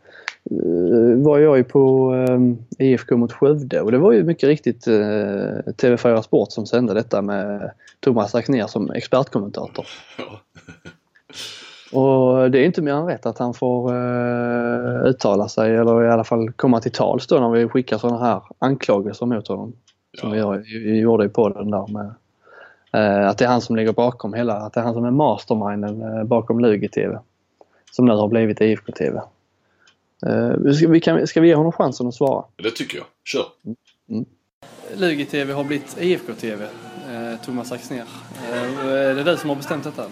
[1.16, 4.94] var jag ju på eh, IFK mot Skövde och det var ju mycket riktigt eh,
[5.78, 9.86] TV4 Sport som sände detta med Thomas Axnér som expertkommentator.
[10.18, 10.42] Ja.
[11.92, 16.10] Och det är inte mer än rätt att han får uh, uttala sig eller i
[16.10, 19.74] alla fall komma till tals då när vi skickar sådana här anklagelser mot honom.
[20.12, 20.20] Ja.
[20.20, 22.06] Som vi, gör, vi gjorde i podden där med
[22.96, 25.12] uh, att det är han som ligger bakom hela, att det är han som är
[25.12, 27.20] masterminden uh, bakom Lugi-TV.
[27.92, 29.22] Som nu har blivit IFK-TV.
[30.28, 32.46] Uh, ska, vi kan, ska vi ge honom chansen att svara?
[32.56, 33.08] Det tycker jag.
[33.26, 33.46] Kör!
[34.10, 34.26] Mm.
[34.98, 38.06] Lugi-TV har blivit IFK-TV, eh, Thomas Axnér.
[38.52, 40.06] Eh, är det du som har bestämt detta?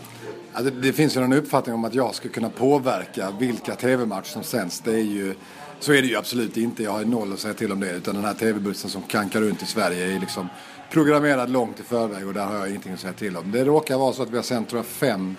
[0.54, 4.28] Ja, det, det, finns ju en uppfattning om att jag ska kunna påverka vilka TV-matcher
[4.28, 4.82] som sänds.
[4.82, 5.34] Det är ju,
[5.80, 6.84] så är det ju absolut inte.
[6.84, 7.92] Jag har noll att säga till om det.
[7.92, 10.48] Utan den här TV-bussen som kankar runt i Sverige är liksom
[10.92, 13.52] programmerad långt i förväg och där har jag ingenting att säga till om.
[13.52, 15.36] Det råkar vara så att vi har sänt tror jag, fem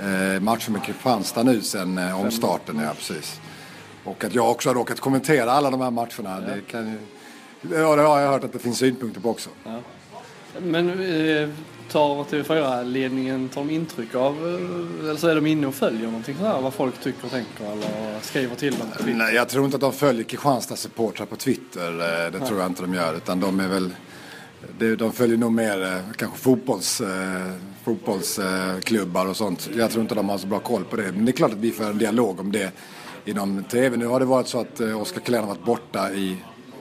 [0.00, 2.78] eh, matcher med Kristianstad nu sen eh, omstarten.
[2.78, 3.40] Ja, precis.
[4.08, 6.10] Och att jag också har råkat kommentera alla de här matcherna.
[6.48, 6.54] Ja.
[6.54, 6.98] Det, kan ju,
[7.76, 9.50] ja, det har jag hört att det finns synpunkter på också.
[9.64, 9.80] Ja.
[10.60, 11.48] Men eh,
[11.88, 16.36] tar TV4-ledningen tar de intryck av, eh, eller så är de inne och följer någonting
[16.36, 19.76] sådär, vad folk tycker och tänker eller skriver till dem på Nej, jag tror inte
[19.76, 21.88] att de följer Kristianstads supportrar på Twitter.
[21.88, 23.16] Eh, det tror jag inte de gör.
[23.16, 23.90] Utan de är väl,
[24.98, 27.02] de följer nog mer eh, kanske fotbolls,
[27.84, 29.68] fotbollsklubbar och sånt.
[29.76, 31.12] Jag tror inte de har så bra koll på det.
[31.12, 32.72] Men det är klart att vi för en dialog om det
[33.28, 33.96] inom TV.
[33.96, 36.36] Nu har det varit så att eh, Oskar Kjellén har varit borta i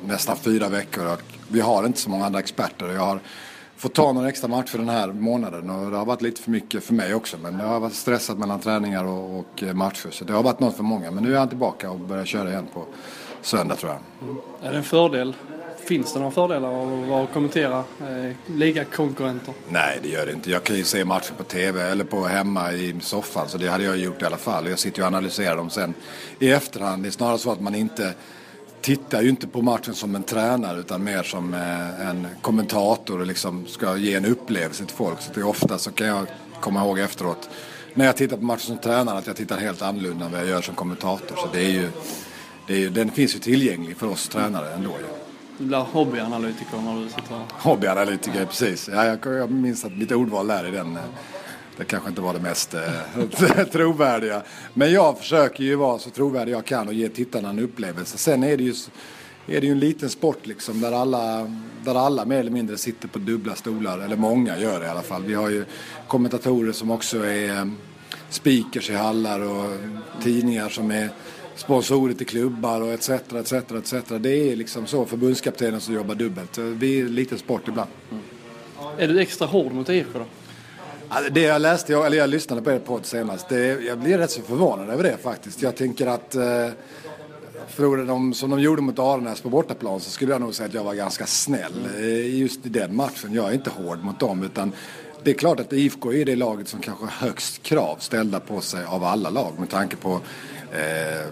[0.05, 2.87] nästan fyra veckor och vi har inte så många andra experter.
[2.87, 3.19] Jag har
[3.77, 6.83] fått ta några extra matcher den här månaden och det har varit lite för mycket
[6.83, 7.37] för mig också.
[7.41, 10.59] Men jag har varit stressad mellan träningar och, och eh, matcher så det har varit
[10.59, 11.11] något för många.
[11.11, 12.85] Men nu är han tillbaka och börjar köra igen på
[13.41, 14.29] söndag tror jag.
[14.29, 14.41] Mm.
[14.63, 15.35] Är det en fördel
[15.87, 19.53] Finns det några fördelar av att kommentera eh, ligakonkurrenter?
[19.69, 20.51] Nej, det gör det inte.
[20.51, 23.83] Jag kan ju se matcher på TV eller på hemma i soffan så det hade
[23.83, 24.67] jag gjort i alla fall.
[24.69, 25.93] Jag sitter ju och analyserar dem sen
[26.39, 27.03] i efterhand.
[27.03, 28.13] Det är snarare så att man inte
[28.81, 33.27] tittar ju inte på matchen som en tränare utan mer som eh, en kommentator och
[33.27, 35.21] liksom ska ge en upplevelse till folk.
[35.21, 36.27] Så det är ofta så kan jag
[36.59, 37.49] komma ihåg efteråt
[37.93, 40.47] när jag tittar på matchen som tränare att jag tittar helt annorlunda än vad jag
[40.47, 41.35] gör som kommentator.
[41.35, 41.89] Så det är ju,
[42.67, 44.91] det är, den finns ju tillgänglig för oss tränare ändå.
[45.01, 45.26] Ja.
[45.57, 47.45] Du blir hobbyanalytiker när du sitter här.
[47.49, 48.89] Hobbyanalytiker, precis.
[48.93, 51.01] Ja, jag, jag minns att mitt ordval där i den eh,
[51.77, 54.41] det kanske inte var det mest eh, trovärdiga.
[54.73, 58.17] Men jag försöker ju vara så trovärdig jag kan och ge tittarna en upplevelse.
[58.17, 58.73] Sen är det ju
[59.47, 61.51] är det ju en liten sport liksom där alla,
[61.83, 65.01] där alla mer eller mindre sitter på dubbla stolar, eller många gör det i alla
[65.01, 65.23] fall.
[65.23, 65.65] Vi har ju
[66.07, 67.77] kommentatorer som också är um,
[68.29, 69.77] speakers i hallar och
[70.23, 71.09] tidningar som är
[71.57, 73.09] sponsorer till klubbar och etc.
[73.09, 73.93] etc, etc.
[74.19, 76.57] Det är liksom så förbundskaptenen som jobbar dubbelt.
[76.57, 77.89] Vi är en liten sport ibland.
[78.11, 78.23] Mm.
[78.97, 80.25] Är du extra hård mot IFK då?
[81.31, 84.41] Det jag läste, eller jag lyssnade på er podd senast, det, jag blir rätt så
[84.41, 85.61] förvånad över det faktiskt.
[85.61, 86.69] Jag tänker att eh,
[87.67, 90.73] förlorade de som de gjorde mot Aranäs på bortaplan så skulle jag nog säga att
[90.73, 92.37] jag var ganska snäll mm.
[92.37, 93.33] just i den matchen.
[93.33, 94.71] Jag är inte hård mot dem utan
[95.23, 98.61] det är klart att IFK är det laget som kanske har högst krav ställda på
[98.61, 100.21] sig av alla lag med tanke på
[100.71, 101.27] eh,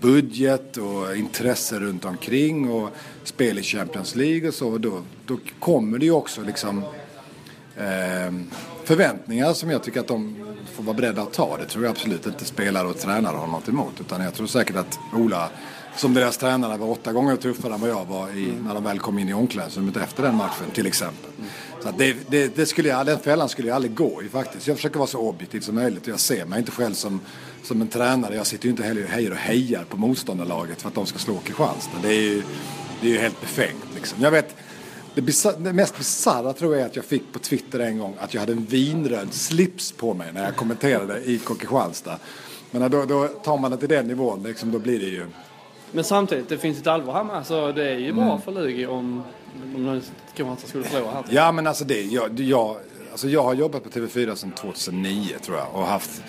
[0.00, 2.90] budget och intresse runt omkring och
[3.24, 4.78] spel i Champions League och så.
[4.78, 6.84] Då, då kommer det ju också liksom
[7.76, 8.32] eh,
[8.84, 10.36] förväntningar som jag tycker att de
[10.74, 11.56] får vara beredda att ta.
[11.56, 14.00] Det tror jag absolut inte spelare och tränare har något emot.
[14.00, 15.50] Utan jag tror säkert att Ola,
[15.96, 18.98] som deras tränare, var åtta gånger tuffare än vad jag var i, när de väl
[18.98, 21.30] kom in i omklädningsrummet efter den matchen till exempel.
[21.82, 24.66] Så det, det, det, skulle jag, den fällan skulle jag aldrig gå i faktiskt.
[24.66, 26.02] Jag försöker vara så objektiv som möjligt.
[26.02, 27.20] och Jag ser mig inte själv som,
[27.62, 28.34] som en tränare.
[28.34, 31.18] Jag sitter ju inte heller och hejar och hejar på motståndarlaget för att de ska
[31.18, 31.98] slå Kristianstad.
[32.02, 32.42] Det är ju,
[33.00, 34.22] det är ju helt befängt liksom.
[34.22, 34.56] Jag vet,
[35.14, 38.16] det, bizarra, det mest bisarra tror jag är att jag fick på Twitter en gång
[38.20, 42.18] att jag hade en vinröd slips på mig när jag kommenterade i Kristianstad.
[42.70, 45.26] Men då, då tar man det till den nivån, liksom, då blir det ju...
[45.92, 47.36] Men samtidigt, det finns ett allvar här med.
[47.36, 48.40] Alltså, det är ju bra mm.
[48.40, 49.22] för Lugi om,
[49.74, 50.00] om
[50.34, 51.24] Kristianstad skulle förlora här.
[51.30, 52.76] Ja, men alltså det, jag, jag,
[53.10, 56.22] alltså jag har jobbat på TV4 sedan 2009 tror jag och haft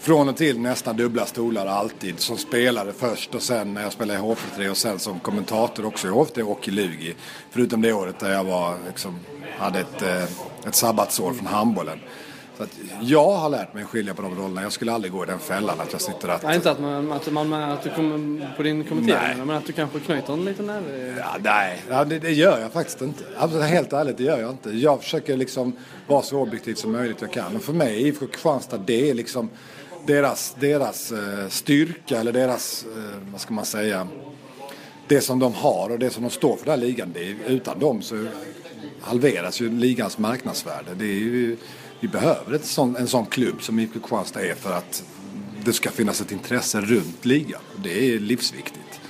[0.00, 2.20] från och till nästan dubbla stolar alltid.
[2.20, 6.08] Som spelare först och sen när jag spelade i H43 och sen som kommentator också
[6.08, 7.14] i H43 och i Lugi.
[7.50, 9.18] Förutom det året där jag var, liksom,
[9.58, 10.22] hade ett, eh,
[10.68, 11.98] ett sabbatsår från handbollen.
[12.58, 14.62] Så att jag har lärt mig att skilja på de rollerna.
[14.62, 16.42] Jag skulle aldrig gå i den fällan att jag sitter att...
[16.42, 19.72] Nej, inte att, man, att, man, att du kommer på din kommentering, men att du
[19.72, 21.14] kanske knyter en liten näve?
[21.18, 23.24] Ja, nej, ja, det, det, gör jag faktiskt inte.
[23.38, 24.70] Alltså, helt ärligt, det gör jag inte.
[24.70, 25.72] Jag försöker liksom
[26.06, 27.56] vara så objektiv som möjligt jag kan.
[27.56, 29.50] Och för mig, IFK Kristianstad, det är liksom
[30.08, 34.08] deras, deras eh, styrka eller deras, eh, vad ska man säga,
[35.08, 37.12] det som de har och det som de står för den här ligan.
[37.14, 38.26] Det är, utan dem så
[39.00, 40.94] halveras ju ligans marknadsvärde.
[40.94, 41.56] Det är ju,
[42.00, 45.04] vi behöver ett sån, en sån klubb som IFK Kristianstad är för att
[45.64, 47.60] det ska finnas ett intresse runt ligan.
[47.76, 49.00] Det är livsviktigt.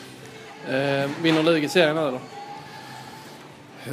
[0.68, 2.20] Eh, vinner Lugi serien nu då?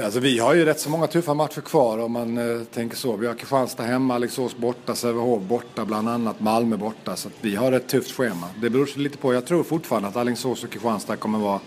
[0.03, 3.15] Alltså vi har ju rätt så många tuffa matcher kvar om man eh, tänker så.
[3.15, 7.15] Vi har Kristianstad hemma, Alingsås borta, Sävehof borta, bland annat Malmö borta.
[7.15, 8.47] Så vi har ett tufft schema.
[8.61, 9.33] Det beror lite på.
[9.33, 11.59] Jag tror fortfarande att Alingsås och Kristianstad kommer vara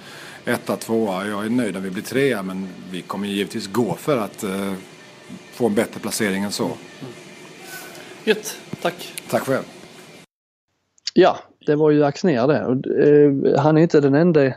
[0.44, 1.26] etta, tvåa.
[1.26, 4.72] Jag är nöjd om vi blir trea men vi kommer givetvis gå för att eh,
[5.52, 6.64] få en bättre placering än så.
[6.64, 6.76] Mm.
[8.24, 9.14] Gött, tack.
[9.30, 9.64] Tack själv.
[11.14, 12.58] Ja, det var ju Axnér det.
[13.04, 14.52] Eh, han är inte den enda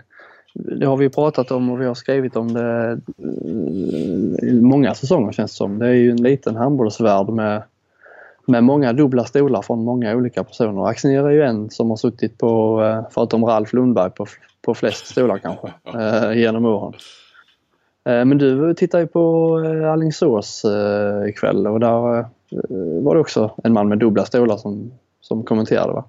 [0.53, 2.99] det har vi pratat om och vi har skrivit om det
[4.47, 5.79] i många säsonger känns det som.
[5.79, 7.63] Det är ju en liten handbollsvärld med,
[8.45, 10.87] med många dubbla stolar från många olika personer.
[10.87, 14.25] Axnér är ju en som har suttit på, eh, förutom Ralf Lundberg, på,
[14.61, 16.93] på flest stolar kanske eh, genom åren.
[18.05, 19.55] Eh, men du tittar ju på
[19.93, 20.65] Allingsås
[21.27, 22.25] ikväll och där
[23.01, 26.03] var det också en man med dubbla stolar som, som kommenterade va?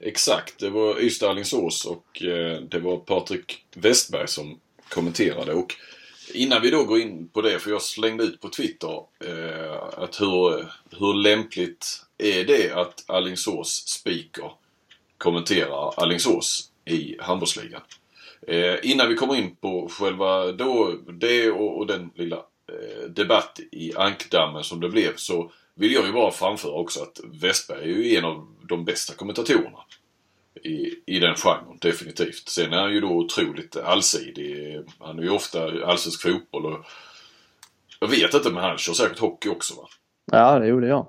[0.00, 5.54] Exakt, det var Ystad Alingsås och eh, det var Patrik Westberg som kommenterade.
[5.54, 5.74] Och
[6.34, 10.20] innan vi då går in på det, för jag slängde ut på Twitter eh, att
[10.20, 10.66] hur,
[10.98, 14.52] hur lämpligt är det att Alingsås speaker
[15.18, 17.80] kommenterar Alingsås i handbollsligan.
[18.46, 23.60] Eh, innan vi kommer in på själva då, det och, och den lilla eh, debatt
[23.72, 27.96] i ankdammen som det blev så vill jag ju bara framföra också att Westberg är
[27.96, 29.78] ju en av de bästa kommentatorerna
[30.62, 32.48] i, i den genren, definitivt.
[32.48, 34.80] Sen är han ju då otroligt allsidig.
[34.98, 36.86] Han är ju ofta allsvensk fotboll och
[38.00, 39.88] jag vet inte men han kör säkert hockey också va?
[40.32, 41.06] Ja, det gjorde jag.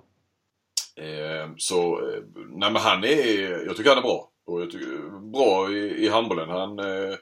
[0.95, 4.32] Eh, så, eh, nej men han är, jag tycker han är bra.
[4.45, 6.49] Och jag tycker, bra i, i handbollen.
[6.49, 7.15] Han eh,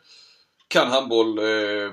[0.67, 1.91] kan handboll, eh,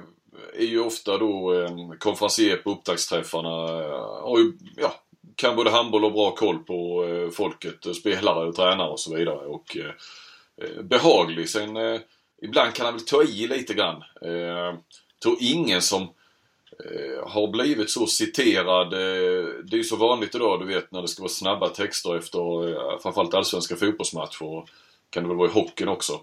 [0.55, 3.85] är ju ofta då eh, konferencier på upptaktsträffarna.
[3.85, 4.95] Eh, har ju, ja,
[5.41, 9.17] kan både handboll och bra koll på eh, folket, eh, spelare och tränare och så
[9.17, 9.47] vidare.
[9.47, 9.91] Och eh,
[10.65, 11.49] eh behaglig.
[11.49, 12.01] Sen eh,
[12.43, 14.03] ibland kan han väl ta i lite grann.
[14.23, 14.79] Eh,
[15.23, 16.09] tror ingen som
[17.27, 18.91] har blivit så citerad.
[18.91, 22.75] Det är ju så vanligt idag, du vet, när det ska vara snabba texter efter
[23.03, 24.65] framförallt allsvenska fotbollsmatcher.
[25.11, 26.21] Kan det väl vara i hockeyn också.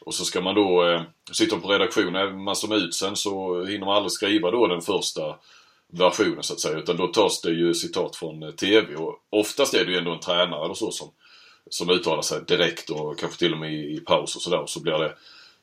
[0.00, 1.00] Och så ska man då,
[1.32, 5.36] sitta på redaktion, man som ut sen så hinner man aldrig skriva då den första
[5.90, 6.78] versionen så att säga.
[6.78, 10.12] Utan då tas det ju citat från eh, TV och oftast är det ju ändå
[10.12, 11.08] en tränare eller så som,
[11.70, 14.60] som uttalar sig direkt och kanske till och med i, i paus och sådär.
[14.60, 15.14] Och så blir det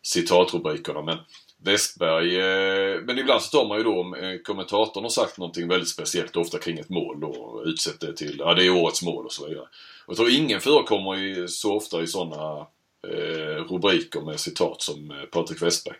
[0.03, 1.01] citatrubrikerna.
[1.01, 1.17] Men
[1.63, 2.39] Westberg.
[2.39, 5.89] Eh, men ibland så tar man ju då om eh, kommentatorn har sagt någonting väldigt
[5.89, 9.31] speciellt, ofta kring ett mål och utsett det till, ja det är årets mål och
[9.31, 9.67] så vidare.
[10.05, 12.67] Och jag tror ingen förekommer i, så ofta i sådana
[13.07, 15.95] eh, rubriker med citat som eh, Patrik Westberg.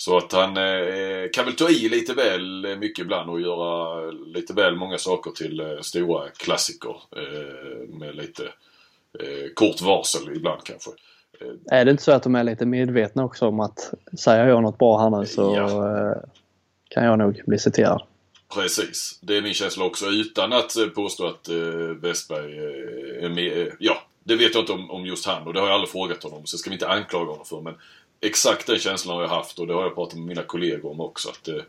[0.00, 4.52] Så att han eh, kan väl ta i lite väl mycket ibland och göra lite
[4.52, 8.42] väl många saker till eh, stora klassiker eh, med lite
[9.20, 10.90] eh, kort varsel ibland kanske.
[11.70, 14.78] Är det inte så att de är lite medvetna också om att säger jag något
[14.78, 15.98] bra här nu så ja.
[15.98, 16.16] Eh,
[16.88, 18.02] kan jag nog bli citerad?
[18.54, 19.18] Precis.
[19.22, 21.48] Det är min känsla också utan att eh, påstå att
[22.02, 22.58] Westberg
[23.24, 23.72] är med.
[23.78, 26.22] ja, det vet jag inte om, om, just han och det har jag aldrig frågat
[26.22, 27.60] honom så ska vi inte anklaga honom för.
[27.60, 27.74] Men
[28.20, 31.00] exakt den känslan har jag haft och det har jag pratat med mina kollegor om
[31.00, 31.28] också.
[31.28, 31.62] Att uh,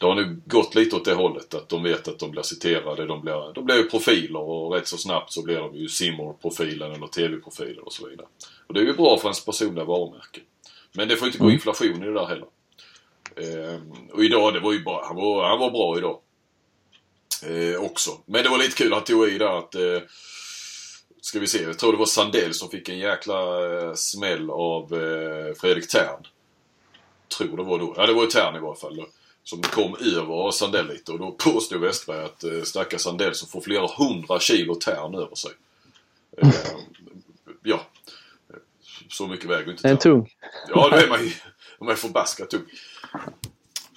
[0.00, 3.06] det har nu gått lite åt det hållet att de vet att de blir citerade.
[3.06, 6.92] De blir, de blir ju profiler och rätt så snabbt så blir de ju Simor-profilen
[6.92, 8.26] eller TV-profiler och så vidare.
[8.66, 10.40] Och det är ju bra för ens personliga varumärke.
[10.92, 11.54] Men det får inte gå mm.
[11.54, 12.46] inflation i det där heller.
[13.36, 15.04] Ehm, och idag, det var ju bra.
[15.06, 16.18] Han var, han var bra idag.
[17.46, 18.10] Ehm, också.
[18.26, 20.00] Men det var lite kul, han tog i där att eh,
[21.20, 24.94] Ska vi se, jag tror det var Sandell som fick en jäkla eh, smäll av
[24.94, 26.26] eh, Fredrik Tern.
[27.38, 27.94] Tror det var då.
[27.96, 29.06] Ja, det var ju Tern i varje fall.
[29.44, 33.60] Som kom över Sandell lite och då påstod Westberg att eh, stackars Sandell som får
[33.60, 35.52] flera hundra kilo Tern över sig.
[36.42, 36.48] Eh,
[37.62, 37.80] ja,
[39.08, 40.34] så mycket väger inte En tung.
[40.68, 41.32] Ja, då är man ju
[41.80, 42.64] man är förbaskat tung.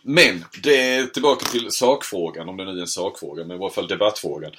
[0.01, 3.87] Men, det tillbaka till sakfrågan, om det nu är en sakfråga, men i varje fall
[3.87, 4.51] debattfrågan.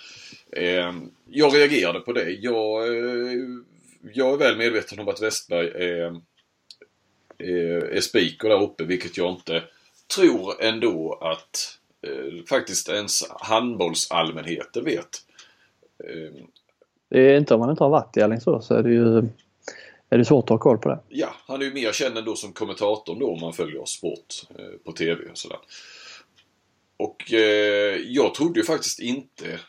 [0.56, 0.92] Eh,
[1.30, 2.30] jag reagerade på det.
[2.30, 3.40] Jag, eh,
[4.12, 6.20] jag är väl medveten om att Westberg är,
[7.38, 9.62] är, är speaker där uppe, vilket jag inte
[10.16, 15.22] tror ändå att eh, faktiskt ens handbollsallmänheten vet.
[16.04, 16.44] Eh,
[17.08, 19.28] det är inte om man inte har varit i Alingsås så är det ju
[20.12, 20.98] är det svårt att ha koll på det.
[21.08, 24.78] Ja, han är ju mer känd ändå som kommentator då om man följer sport eh,
[24.84, 25.58] på TV och sådär.
[26.96, 29.60] Och eh, jag trodde ju faktiskt inte,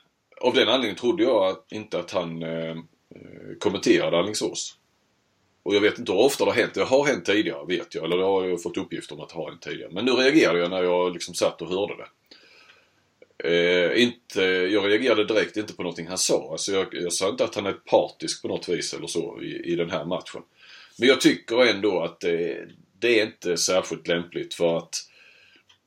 [0.44, 4.78] av den anledningen trodde jag inte att han eh, eh, kommenterade Alingsås.
[5.64, 6.74] Och jag vet inte hur ofta det har hänt.
[6.74, 8.04] Det har hänt tidigare vet jag.
[8.04, 9.92] Eller det har jag fått uppgift om att det har hänt tidigare.
[9.92, 12.08] Men nu reagerade jag när jag liksom satt och hörde det.
[13.50, 16.52] Eh, inte, jag reagerade direkt inte på någonting han sa.
[16.52, 19.72] Alltså jag, jag sa inte att han är partisk på något vis eller så i,
[19.72, 20.42] i den här matchen.
[20.98, 22.68] Men jag tycker ändå att det,
[23.00, 24.96] det är inte särskilt lämpligt för att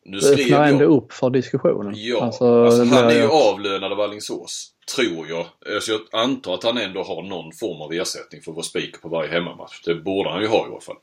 [0.08, 1.92] nu det öppnar ändå upp för diskussionen.
[1.96, 4.72] Ja, alltså, alltså han är ju avlönad av Alingsås.
[4.96, 5.46] Tror jag.
[5.74, 8.98] Alltså jag antar att han ändå har någon form av ersättning för att vara speaker
[8.98, 9.82] på varje hemmamatch.
[9.84, 10.96] Det borde han ju ha i alla fall.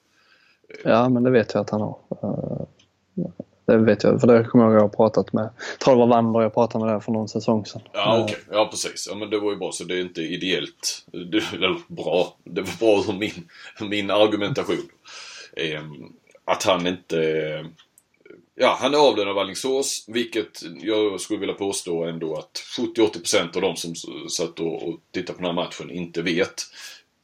[0.83, 1.97] Ja, men det vet jag att han har.
[3.65, 5.43] Det vet jag, för det kommer jag ihåg att jag har pratat med.
[5.43, 7.81] Jag tror det var Wander jag pratade med där för någon säsong sedan.
[7.93, 8.23] Ja, okej.
[8.23, 8.57] Okay.
[8.57, 9.07] Ja, precis.
[9.09, 9.71] Ja, men det var ju bra.
[9.71, 11.05] Så det är inte ideellt.
[11.11, 12.37] Det, eller bra.
[12.43, 13.49] Det var bra ur min,
[13.89, 14.89] min argumentation.
[15.57, 15.81] Eh,
[16.45, 17.17] att han inte...
[18.55, 22.61] Ja, han är avlönad av Alingsås, vilket jag skulle vilja påstå ändå att
[22.97, 23.95] 70-80% av de som
[24.29, 26.61] satt och, och tittade på den här matchen inte vet.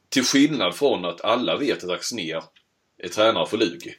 [0.08, 2.42] Till skillnad från att alla vet att Axnér
[2.98, 3.94] är tränare för Lugi.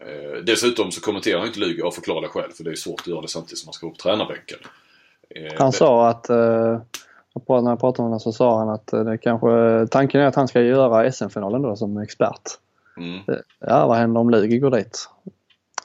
[0.00, 3.06] Eh, dessutom så kommenterar han inte Lugi av förklarliga skäl för det är svårt att
[3.06, 4.58] göra det samtidigt som man ska upp tränarbänken.
[5.30, 6.36] Eh, han sa att, eh,
[7.48, 10.48] när jag pratade med honom så sa han att det kanske, tanken är att han
[10.48, 12.42] ska göra SM-finalen då som expert.
[12.96, 13.20] Mm.
[13.60, 15.08] Ja, vad händer om Lugi går dit?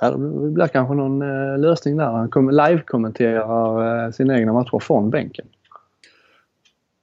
[0.01, 1.19] Ja, det blir kanske någon
[1.61, 2.05] lösning där.
[2.05, 5.47] Han live-kommenterar sina egna matcher från bänken.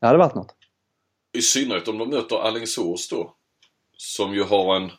[0.01, 0.55] Det hade varit något.
[1.33, 3.33] I synnerhet om de möter Alingsås då.
[3.97, 4.91] Som ju har en...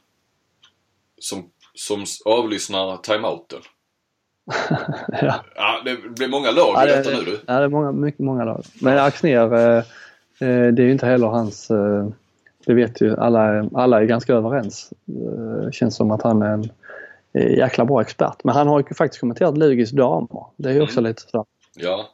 [1.20, 3.60] Som som avlyssnar timeouten.
[5.22, 5.36] ja.
[5.56, 5.82] ja.
[5.86, 7.40] Det blir många lag ja, i detta nu du.
[7.46, 8.64] Ja, det är många, mycket många lag.
[8.82, 11.72] Men Axnér, eh, eh, det är ju inte heller hans...
[11.72, 12.08] Eh,
[12.66, 14.94] det vet ju alla, alla är ganska överens.
[15.08, 16.70] Eh, känns som att han är en
[17.40, 18.44] jäkla bra expert.
[18.44, 20.46] Men han har ju faktiskt kommenterat Lugis damer.
[20.58, 21.10] Det är ju också mm.
[21.10, 21.46] lite så.
[21.76, 22.10] Ja,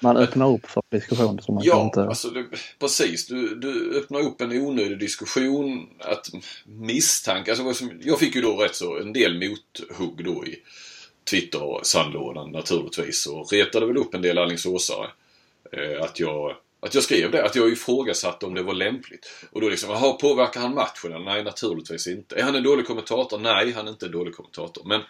[0.00, 2.02] man öppnar upp för diskussion som man ja, inte...
[2.02, 2.44] alltså det,
[2.80, 3.26] precis.
[3.26, 5.88] Du, du öppnar upp en onödig diskussion.
[6.00, 6.26] Att
[6.64, 7.50] misstanke.
[7.50, 10.62] Alltså, jag fick ju då rätt så en del mothugg då i
[11.30, 13.26] Twitter-sandlådan naturligtvis.
[13.26, 15.06] Och retade väl upp en del Alingsåsare.
[15.72, 19.28] Eh, att jag att jag skrev det, att jag ifrågasatte om det var lämpligt.
[19.50, 21.24] Och då liksom, jaha, påverkar han matchen?
[21.24, 22.36] Nej, naturligtvis inte.
[22.36, 23.38] Är han en dålig kommentator?
[23.38, 24.84] Nej, han är inte en dålig kommentator.
[24.84, 25.00] Men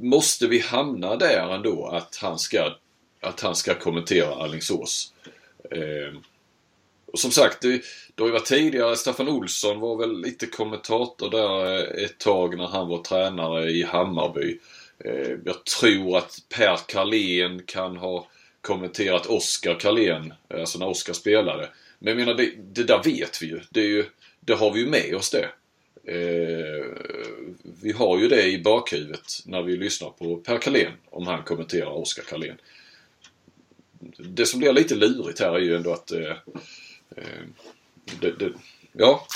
[0.00, 2.74] måste vi hamna där ändå att han ska
[3.20, 5.12] att han ska kommentera Alingsås?
[5.70, 6.20] Eh,
[7.12, 7.82] och som sagt, det,
[8.14, 8.96] det har ju varit tidigare.
[8.96, 13.82] Staffan Olsson var väl lite kommentator där eh, ett tag när han var tränare i
[13.82, 14.58] Hammarby.
[15.04, 18.26] Eh, jag tror att Per Carlén kan ha
[18.60, 21.70] kommenterat Oskar Carlén, alltså eh, när Oskar spelade.
[21.98, 23.60] Men jag menar, det, det, där vet vi ju.
[23.70, 24.04] Det, är ju,
[24.40, 25.48] det har vi ju med oss det.
[26.12, 26.84] Eh,
[27.82, 31.90] vi har ju det i bakhuvudet när vi lyssnar på Per Carlén om han kommenterar
[31.90, 32.60] Oskar Carlén.
[34.18, 36.36] Det som blir lite lurigt här är ju ändå att eh,
[37.16, 37.44] eh,
[38.20, 38.52] det, det,
[38.92, 39.26] ja,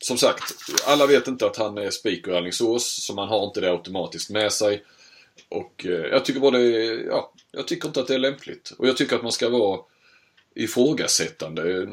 [0.00, 0.54] som sagt,
[0.86, 4.30] alla vet inte att han är speaker i Alingsås, så man har inte det automatiskt
[4.30, 4.84] med sig.
[5.48, 6.58] Och eh, jag tycker både,
[7.06, 8.72] ja, jag tycker inte att det är lämpligt.
[8.78, 9.80] Och jag tycker att man ska vara
[10.54, 11.86] ifrågasättande.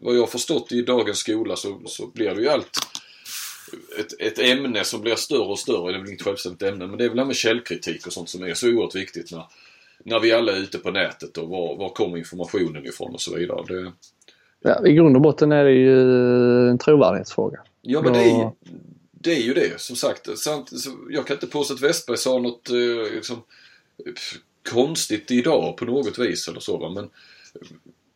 [0.00, 2.78] Vad jag har förstått i dagens skola så, så blir det ju allt
[3.98, 5.92] ett, ett ämne som blir större och större.
[5.92, 8.28] Det är väl inget självständigt ämne men det är väl det med källkritik och sånt
[8.28, 9.44] som är så oerhört viktigt när,
[10.04, 13.36] när vi alla är ute på nätet och var, var kommer informationen ifrån och så
[13.36, 13.64] vidare.
[13.68, 13.92] Det...
[14.62, 17.60] Ja, I grund och botten är det ju en trovärdighetsfråga.
[17.82, 18.50] Ja men det är,
[19.12, 20.28] det är ju det som sagt.
[21.10, 23.42] Jag kan inte påstå att Westberg sa något eh, liksom,
[24.68, 26.88] konstigt idag på något vis eller så va?
[26.88, 27.10] men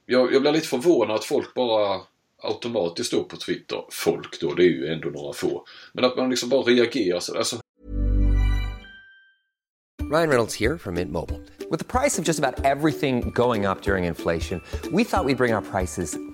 [0.06, 2.00] jag, jag blir lite förvånad att folk bara
[2.42, 5.64] automatiskt då på Twitter, folk då, det är ju ändå några få.
[5.92, 7.38] Men att man liksom bara reagerar så.
[7.38, 7.60] Alltså...
[10.12, 11.40] Ryan Reynolds här från Mint Mobile.
[11.70, 15.36] Med priset på nästan allt som går upp under inflationen, trodde vi att vi skulle
[15.36, 16.33] bring våra priser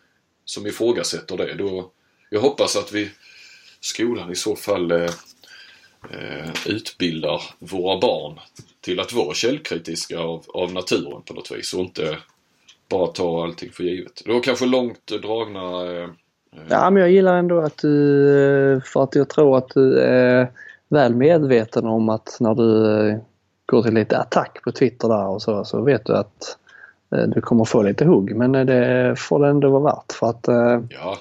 [0.51, 1.53] som ifrågasätter det.
[1.53, 1.91] Då,
[2.29, 3.09] jag hoppas att vi
[3.81, 5.09] skolan i så fall eh,
[6.09, 8.39] eh, utbildar våra barn
[8.81, 12.17] till att vara källkritiska av, av naturen på något vis och inte
[12.89, 14.21] bara ta allting för givet.
[14.25, 15.85] Det var kanske långt dragna...
[15.85, 19.69] Eh, eh, ja, men jag gillar ändå att du, eh, för att jag tror att
[19.69, 20.51] du är
[20.89, 23.19] väl medveten om att när du
[23.65, 26.57] går till lite attack på Twitter där och så, så vet du att
[27.11, 30.47] du kommer få lite hugg men eh, det får det ändå vara värt för att
[30.47, 31.17] eh, ja.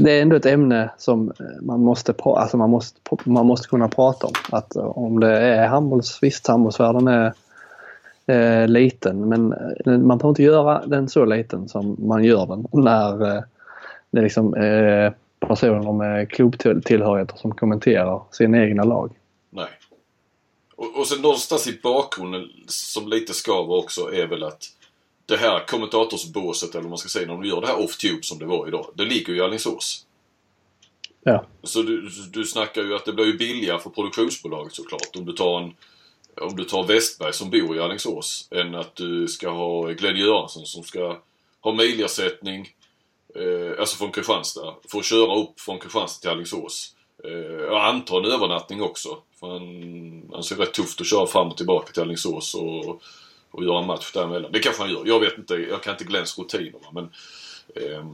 [0.00, 4.26] det är ändå ett ämne som man måste, alltså man måste, man måste kunna prata
[4.26, 4.32] om.
[4.52, 7.32] Att om det är handbolls, visst handbollsvärlden är
[8.26, 9.54] eh, liten men
[10.06, 13.18] man får inte göra den så liten som man gör den när
[14.10, 15.12] det är liksom eh,
[15.48, 19.10] personer med klubbtillhörigheter som kommenterar sina egna lag.
[20.78, 24.64] Och, och sen någonstans i bakgrunden som lite skaver också är väl att
[25.26, 28.38] det här kommentatorsbåset eller vad man ska säga när de gör det här off-tube som
[28.38, 28.86] det var idag.
[28.94, 30.06] Det ligger ju i Alingsås.
[31.22, 31.44] Ja.
[31.62, 35.32] Så du, du snackar ju att det blir ju billigare för produktionsbolaget såklart om du
[35.32, 35.74] tar en
[36.40, 40.66] om du tar Westberg som bor i Alingsås än att du ska ha Glenn Göransson
[40.66, 41.20] som ska
[41.60, 42.68] ha milersättning
[43.34, 44.74] eh, alltså från Kristianstad.
[44.88, 46.94] För att köra upp från Kristianstad till Alingsås.
[47.24, 49.22] Eh, jag antar en övernattning också.
[49.40, 53.02] För han anser det rätt tufft att köra fram och tillbaka till Alingsås och,
[53.50, 54.52] och göra en match däremellan.
[54.52, 55.02] Det kanske han gör.
[55.06, 55.54] Jag vet inte.
[55.54, 56.80] Jag kan inte Glens rutiner.
[56.92, 57.04] Men
[57.76, 58.06] eh,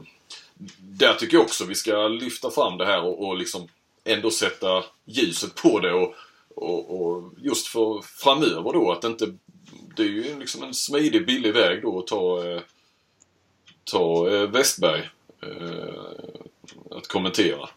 [0.79, 3.69] där tycker jag också vi ska lyfta fram det här och, och liksom
[4.05, 5.93] ändå sätta ljuset på det.
[5.93, 6.15] Och,
[6.55, 9.35] och, och just för framöver då att inte...
[9.97, 12.61] Det är ju liksom en smidig, billig väg då att ta, eh,
[13.85, 15.11] ta eh, Westberg
[15.43, 15.95] eh,
[16.91, 17.69] att kommentera.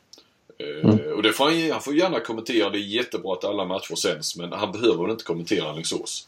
[0.60, 1.00] Mm.
[1.00, 2.70] Eh, och det får han, han får gärna kommentera.
[2.70, 6.28] Det är jättebra att alla matcher sänds men han behöver väl inte kommentera Alingsås.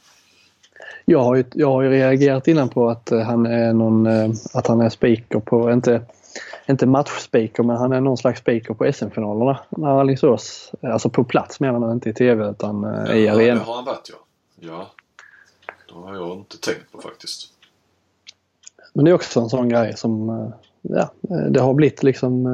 [1.05, 4.29] Jag har ju, jag har ju reagerat innan på att eh, han är någon, eh,
[4.53, 6.01] att han är speaker på, inte,
[6.69, 9.59] inte matchspeaker men han är någon slags speaker på SM-finalerna.
[9.69, 13.57] När Alingsås, alltså på plats menar man inte i TV utan ja, i arenan.
[13.57, 14.17] det har han varit ja.
[14.59, 14.91] Ja.
[15.87, 17.53] Det har jag inte tänkt på faktiskt.
[18.93, 20.51] Men det är också en sån grej som,
[20.81, 21.11] ja,
[21.49, 22.47] det har blivit liksom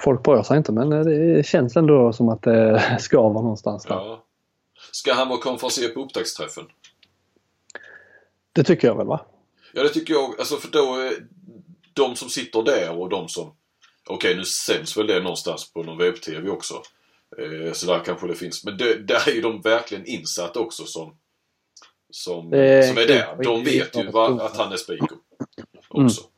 [0.00, 3.94] folk bryr sig inte men det känns ändå som att det skaver någonstans där.
[3.94, 4.24] Ja.
[4.92, 6.64] Ska han vara konferencier på upptaktsträffen?
[8.52, 9.20] Det tycker jag väl va?
[9.72, 10.34] Ja det tycker jag.
[10.38, 11.10] Alltså för då
[11.92, 13.52] de som sitter där och de som
[14.06, 16.74] Okej okay, nu sänds väl det någonstans på någon webb-tv också.
[17.38, 18.64] Eh, så där kanske det finns.
[18.64, 21.16] Men det, där är ju de verkligen insatta också som
[22.10, 22.52] som, som
[22.98, 23.42] är där.
[23.42, 25.16] De vet ju att han är speaker
[25.88, 26.20] också.
[26.20, 26.29] Mm.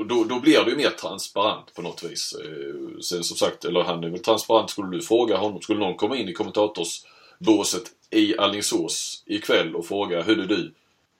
[0.00, 2.34] Och då, då blir det ju mer transparent på något vis.
[2.44, 4.70] Eh, sen som sagt, eller han är väl transparent.
[4.70, 10.22] Skulle du fråga honom, skulle någon komma in i kommentatorsbåset i Allingsås ikväll och fråga
[10.22, 10.72] Hur är du?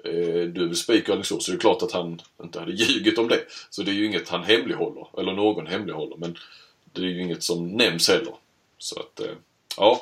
[0.05, 1.45] Eh, du vill spika Allingsås.
[1.45, 3.41] Så är det klart att han inte hade ljugit om det.
[3.70, 5.07] Så det är ju inget han hemlighåller.
[5.18, 6.16] Eller någon hemlighåller.
[6.16, 6.37] Men
[6.93, 8.35] det är ju inget som nämns heller.
[8.78, 9.35] Så att, eh,
[9.76, 10.01] ja.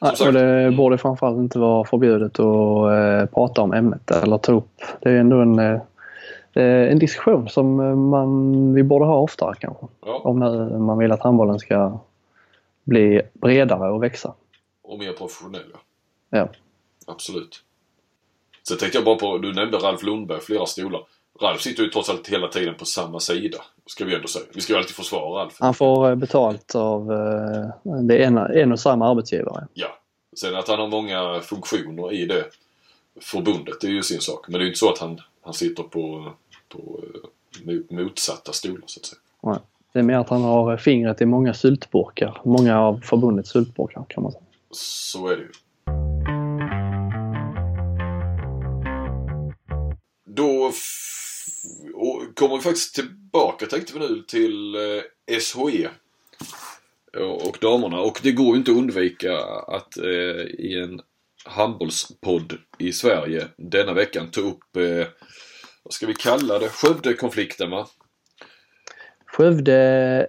[0.00, 4.38] Nej, sagt, och det borde framförallt inte vara förbjudet att eh, prata om ämnet eller
[4.38, 4.82] ta upp.
[5.00, 5.80] Det är ju ändå en Eh,
[6.58, 9.86] en diskussion som eh, man, vi borde ha oftare kanske.
[10.06, 10.20] Ja.
[10.24, 10.38] Om
[10.86, 12.00] man vill att handbollen ska
[12.84, 14.34] bli bredare och växa.
[14.82, 15.72] Och mer professionell
[16.30, 16.48] Ja.
[17.06, 17.62] Absolut.
[18.68, 21.00] Sen tänkte jag bara på, du nämnde Ralf Lundberg, flera stolar.
[21.40, 23.58] Ralf sitter ju trots allt hela tiden på samma sida.
[23.86, 24.44] Ska vi ändå säga.
[24.54, 25.56] Vi ska ju alltid försvara Ralf.
[25.60, 29.66] Han får eh, betalt av eh, det en, en och samma arbetsgivare.
[29.74, 29.88] Ja.
[30.36, 32.44] Sen att han har många funktioner i det
[33.20, 34.48] förbundet, det är ju sin sak.
[34.48, 36.32] Men det är ju inte så att han, han sitter på,
[36.68, 37.04] på
[37.66, 39.20] eh, motsatta stolar så att säga.
[39.42, 39.58] Nej.
[39.92, 42.40] Det är mer att han har fingret i många syltburkar.
[42.44, 44.44] Många av förbundets syltburkar kan man säga.
[44.70, 45.50] Så är det ju.
[50.24, 50.72] Då
[52.34, 55.88] kommer vi faktiskt tillbaka tänkte vi nu till eh, SHE
[57.46, 58.00] och damerna.
[58.00, 59.38] Och det går ju inte att undvika
[59.68, 61.00] att eh, i en
[61.44, 65.06] handbollspodd i Sverige denna veckan ta upp, eh,
[65.82, 67.86] vad ska vi kalla det, Skövde-konflikten va?
[69.26, 69.74] Skövde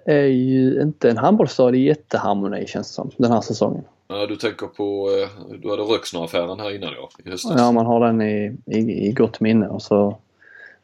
[0.06, 3.84] är ju inte en handbollsstad i jätteharmoni känns det som den här säsongen.
[4.08, 7.54] Ja, du tänker på, eh, du hade Röksnö-affären här innan ja, i höstas.
[7.58, 10.18] Ja, man har den i, i, i gott minne och så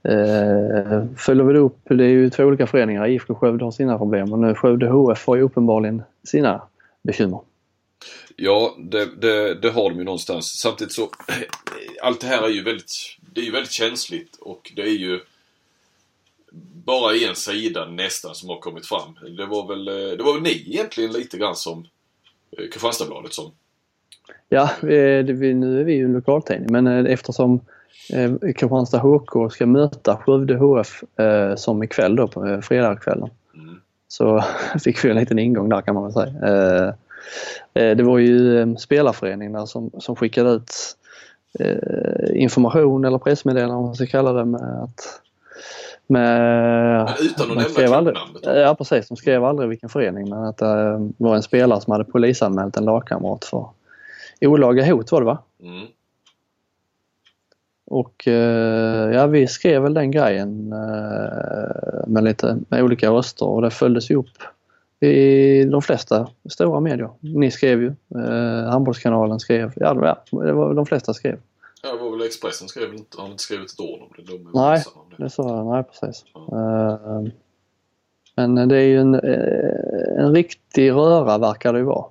[0.04, 3.08] eh, följer vi upp, det är ju två olika föreningar.
[3.08, 6.62] IFK Skövde har sina problem och nu Skövde HF har ju uppenbarligen sina
[7.04, 7.40] bekymmer.
[8.40, 10.60] Ja, det, det, det, har de ju någonstans.
[10.60, 11.10] Samtidigt så,
[12.02, 12.92] allt det här är ju väldigt,
[13.34, 15.20] det är ju väldigt känsligt och det är ju
[16.86, 19.18] bara en sida nästan som har kommit fram.
[19.38, 19.86] Det var väl,
[20.18, 21.88] det var väl ni egentligen lite grann som
[22.58, 23.52] eh, Kristianstadsbladet som...
[24.50, 27.60] Ja, nu är vi ju en lokaltidning men eh, eftersom
[28.14, 31.04] eh, Kristianstad HK ska möta Skövde HF
[31.58, 33.30] som ikväll då på fredagskvällen.
[33.54, 33.82] Mm.
[34.08, 34.44] Så
[34.84, 36.94] fick vi en liten ingång där kan man väl säga.
[37.74, 40.74] Det var ju spelarföreningen där som, som skickade ut
[42.34, 45.22] information eller pressmeddelande om man ska kalla det med att
[46.08, 48.16] med, utan att nämna klubbnamnet?
[48.44, 52.04] Ja precis, de skrev aldrig vilken förening men att det var en spelare som hade
[52.04, 53.66] polisanmält en lagkamrat för
[54.42, 55.38] olaga hot var det va?
[55.64, 55.88] Mm.
[57.86, 63.62] Och eh, ja, vi skrev väl den grejen eh, med lite med olika röster och
[63.62, 64.38] det följdes ju upp
[65.00, 67.10] i de flesta stora medier.
[67.20, 70.00] Ni skrev ju, eh, Handbollskanalen skrev, ja det
[70.54, 71.40] var, de flesta skrev.
[71.84, 74.32] Ja, det var väl Expressen skrev inte, har inte skrivit ett ord om det.
[74.32, 74.84] De nej,
[75.18, 75.24] det.
[75.24, 76.26] det sa nej precis.
[76.34, 76.40] Ja.
[76.40, 77.30] Uh,
[78.36, 82.06] men det är ju en, uh, en riktig röra verkar det ju vara.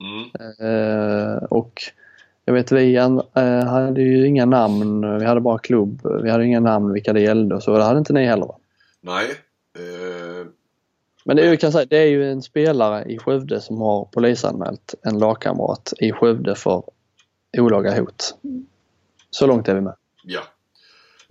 [0.00, 0.70] Mm.
[0.70, 1.82] Uh, och
[2.44, 2.96] jag vet vi
[3.66, 7.54] hade ju inga namn, vi hade bara klubb, vi hade inga namn vilka det gällde
[7.54, 7.78] och så.
[7.78, 8.56] Det hade inte ni heller va?
[9.00, 9.26] Nej.
[11.24, 14.94] Men det är, kan säga, det är ju en spelare i Skövde som har polisanmält
[15.02, 16.82] en lagkamrat i Skövde för
[17.58, 18.34] olaga hot.
[19.30, 19.94] Så långt är vi med.
[20.24, 20.40] Ja.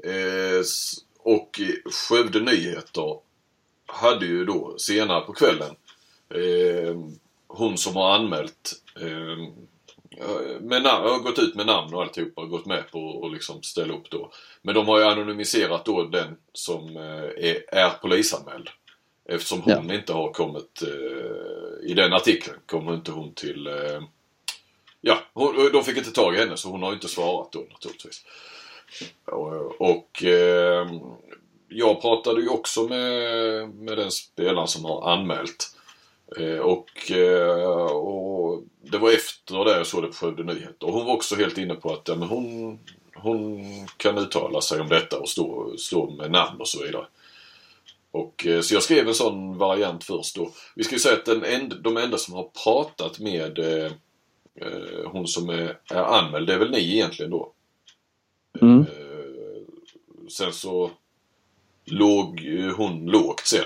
[0.04, 0.64] Eh,
[1.20, 1.60] och
[1.92, 3.20] Skövde Nyheter
[3.86, 5.76] hade ju då senare på kvällen
[6.30, 6.96] eh,
[7.48, 9.38] hon som har anmält eh,
[10.62, 13.94] med har gått ut med namn och alltihopa och gått med på att liksom ställa
[13.94, 14.32] upp då.
[14.62, 18.70] Men de har ju anonymiserat då den som eh, är, är polisanmäld.
[19.30, 19.94] Eftersom hon ja.
[19.94, 24.02] inte har kommit, eh, i den artikeln kommer inte hon till eh,
[25.02, 28.26] Ja, hon, de fick inte tag i henne så hon har inte svarat då naturligtvis.
[29.26, 30.88] Och, och eh,
[31.68, 35.76] jag pratade ju också med, med den spelaren som har anmält.
[36.38, 40.88] Eh, och, eh, och det var efter det jag såg det på Skövde Nyheter.
[40.88, 42.80] Och hon var också helt inne på att ja, men hon,
[43.16, 43.66] hon
[43.98, 47.06] kan uttala sig om detta och stå, stå med namn och så vidare.
[48.12, 50.52] Och, eh, så jag skrev en sån variant först då.
[50.76, 53.92] Vi ska ju säga att den end, de enda som har pratat med eh,
[54.56, 57.54] eh, hon som är, är anmäld, det är väl ni egentligen då?
[58.62, 58.80] Mm.
[58.80, 59.62] Eh,
[60.30, 60.92] sen så
[61.86, 62.42] låg
[62.78, 63.66] hon lågt sen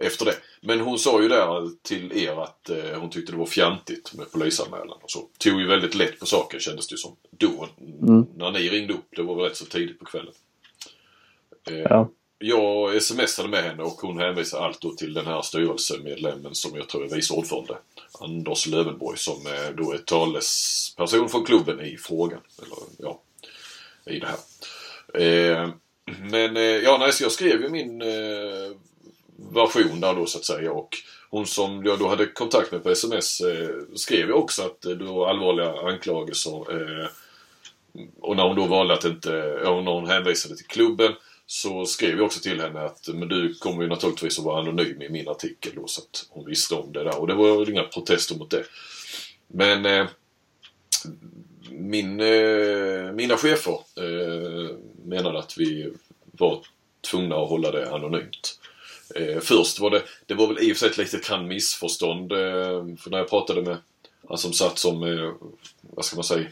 [0.00, 0.36] efter det.
[0.60, 4.32] Men hon sa ju där till er att eh, hon tyckte det var fjantigt med
[4.32, 5.28] polisanmälan och så.
[5.38, 7.68] Tog ju väldigt lätt på saken kändes det som då.
[7.80, 8.26] Mm.
[8.36, 9.06] När ni ringde upp.
[9.16, 10.32] Det var väl rätt så tidigt på kvällen.
[11.70, 16.54] Eh, ja jag smsade med henne och hon hänvisade allt då till den här styrelsemedlemmen
[16.54, 17.78] som jag tror är vice ordförande.
[18.20, 22.40] Anders Lövenborg som då är talesperson för klubben i frågan.
[22.62, 23.20] Eller ja,
[24.06, 24.38] i det här.
[25.14, 25.70] Eh,
[26.18, 28.76] men eh, ja, nej, så jag skrev ju min eh,
[29.36, 30.96] version där då så att säga och
[31.30, 34.92] hon som jag då hade kontakt med på sms eh, skrev ju också att eh,
[34.92, 37.06] det var allvarliga anklagelser eh,
[38.20, 41.12] och när hon då valde att inte, ja, när hon hänvisade till klubben
[41.46, 45.02] så skrev jag också till henne att men du kommer ju naturligtvis att vara anonym
[45.02, 47.82] i min artikel då så att hon visste om det där och det var inga
[47.82, 48.64] protester mot det.
[49.48, 50.06] Men eh,
[51.70, 55.92] min, eh, mina chefer eh, menade att vi
[56.32, 56.64] var
[57.10, 58.60] tvungna att hålla det anonymt.
[59.14, 62.32] Eh, först var det, det var väl i och för sig ett litet kan missförstånd.
[62.32, 63.76] Eh, för när jag pratade med
[64.28, 65.32] han som satt som, eh,
[65.80, 66.46] vad ska man säga,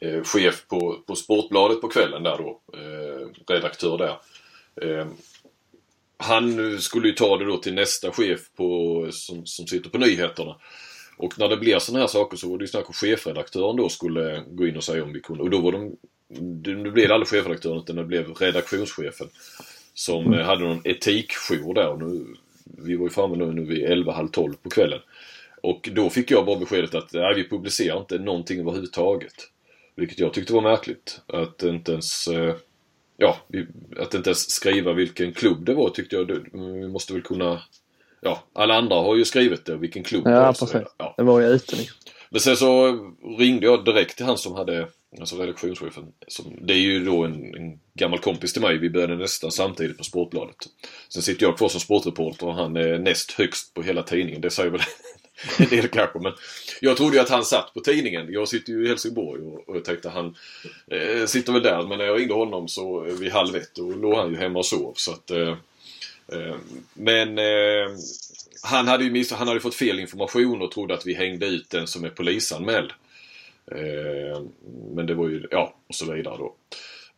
[0.00, 2.60] eh, chef på, på Sportbladet på kvällen där då.
[2.74, 4.18] Eh, redaktör där.
[4.82, 5.06] Eh,
[6.18, 10.56] han skulle ju ta det då till nästa chef på, som, som sitter på nyheterna.
[11.16, 13.88] Och när det blir sådana här saker så var det ju snack om chefredaktören då
[13.88, 15.42] skulle gå in och säga om vi kunde.
[15.42, 15.96] Och då var de,
[16.62, 19.28] nu blev det aldrig chefredaktören utan det blev redaktionschefen.
[19.94, 20.46] Som mm.
[20.46, 21.88] hade någon etikjour där.
[21.88, 22.26] Och nu,
[22.64, 25.00] vi var ju framme nu, nu vid 11, halv 12 på kvällen.
[25.62, 29.34] Och då fick jag bara beskedet att nej, vi publicerar inte någonting överhuvudtaget.
[29.96, 31.20] Vilket jag tyckte var märkligt.
[31.26, 32.54] Att inte ens eh,
[33.16, 33.36] Ja,
[33.98, 36.48] att inte ens skriva vilken klubb det var tyckte jag.
[36.52, 37.62] Vi måste väl kunna
[38.20, 40.52] Ja, alla andra har ju skrivit det, vilken klubb ja, det var.
[40.52, 40.82] Precis.
[40.98, 41.14] Ja.
[41.16, 41.98] Det var ju ute liksom.
[42.30, 42.98] Men sen så
[43.38, 44.88] ringde jag direkt till han som hade,
[45.20, 46.04] alltså redaktionschefen.
[46.28, 48.78] Som, det är ju då en, en, gammal kompis till mig.
[48.78, 50.56] Vi började nästan samtidigt på Sportbladet.
[51.08, 54.40] Sen sitter jag kvar som sportreporter och han är näst högst på hela tidningen.
[54.40, 54.80] Det säger väl
[55.58, 56.18] en del kanske.
[56.18, 56.32] Men
[56.80, 58.32] jag trodde ju att han satt på tidningen.
[58.32, 60.36] Jag sitter ju i Helsingborg och, och jag tänkte han
[60.90, 61.82] eh, sitter väl där.
[61.82, 64.58] Men när jag ringde honom så eh, vid halv ett då låg han ju hemma
[64.58, 64.92] och sov.
[64.96, 65.56] Så att, eh,
[66.32, 66.56] eh,
[66.94, 67.90] men eh,
[68.62, 71.70] han hade ju miss, han hade fått fel information och trodde att vi hängde ut
[71.70, 72.92] den som är polisanmäld.
[73.72, 74.42] Eh,
[74.94, 76.54] men det var ju, ja, och så vidare då.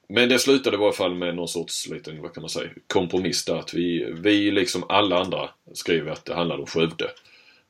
[0.08, 3.44] Men det slutade i varje fall med någon sorts liten, vad kan man säga, kompromiss
[3.44, 3.56] där.
[3.56, 7.10] Att vi, vi liksom alla andra skrev att det handlade om Skövde.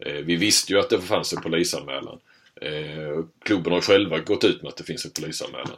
[0.06, 2.18] Eh, vi visste ju att det fanns en polisanmälan.
[2.60, 5.76] Eh, klubben har själva gått ut med att det finns en polisanmälan.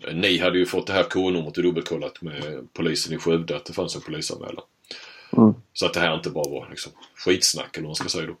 [0.00, 3.64] Eh, ni hade ju fått det här K-numret och dubbelkollat med polisen i Skövde att
[3.64, 4.64] det fanns en polisanmälan.
[5.36, 5.54] Mm.
[5.72, 8.36] Så att det här inte bara var liksom skitsnack eller vad man ska säga då.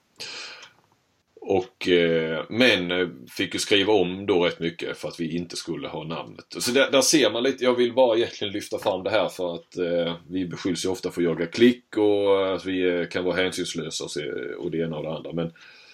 [1.46, 5.56] Och, eh, men eh, fick ju skriva om då rätt mycket för att vi inte
[5.56, 6.44] skulle ha namnet.
[6.58, 9.54] Så där, där ser man lite, jag vill bara egentligen lyfta fram det här för
[9.54, 13.24] att eh, vi beskylls ju ofta för att jaga klick och att vi eh, kan
[13.24, 15.32] vara hänsynslösa och, se, och det ena och det andra.
[15.32, 15.52] Men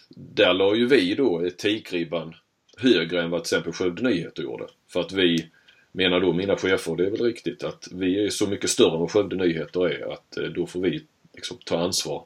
[0.09, 2.35] där la ju vi då etikribban
[2.77, 4.65] högre än vad till exempel Skövde Nyheter gjorde.
[4.93, 5.47] För att vi
[5.93, 9.01] menar då mina chefer, det är väl riktigt, att vi är så mycket större än
[9.01, 11.03] vad Skövde Nyheter är att då får vi
[11.35, 12.25] liksom ta ansvar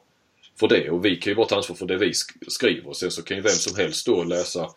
[0.59, 0.89] för det.
[0.89, 2.13] Och vi kan ju bara ta ansvar för det vi
[2.47, 2.93] skriver.
[2.93, 4.69] Sen så kan ju vem som helst då läsa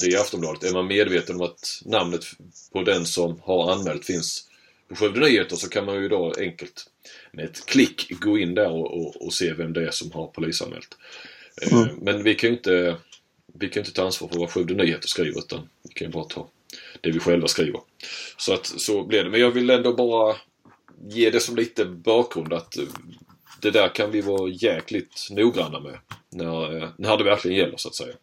[0.00, 0.64] det i Aftonbladet.
[0.64, 2.24] Är man medveten om att namnet
[2.72, 4.48] på den som har anmält finns
[4.88, 6.90] på Skövde Nyheter så kan man ju då enkelt
[7.32, 10.26] med ett klick gå in där och, och, och se vem det är som har
[10.26, 10.96] polisanmält.
[11.62, 11.96] Eh, mm.
[11.96, 12.96] Men vi kan ju inte,
[13.54, 16.24] vi kan inte ta ansvar för vad Skövde Nyheter skriver utan vi kan ju bara
[16.24, 16.48] ta
[17.00, 17.80] det vi själva skriver.
[18.36, 19.30] Så att så blev det.
[19.30, 20.36] Men jag vill ändå bara
[21.08, 22.76] ge det som lite bakgrund att
[23.64, 25.98] det där kan vi vara jäkligt noggranna med.
[26.30, 28.14] När, när det verkligen gäller så att säga.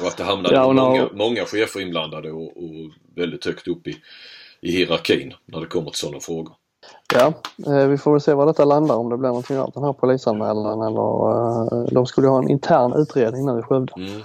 [0.00, 3.96] Och att det hamnade ja, många, många chefer inblandade och, och, väldigt högt upp i,
[4.60, 6.54] i hierarkin när det kommer till sådana frågor.
[7.14, 7.32] Ja,
[7.66, 9.92] eh, vi får väl se vad detta landar om det blir någonting av den här
[9.92, 13.92] polisanmälan eller eh, de skulle ha en intern utredning nu i Skövde.
[13.96, 14.22] Mm.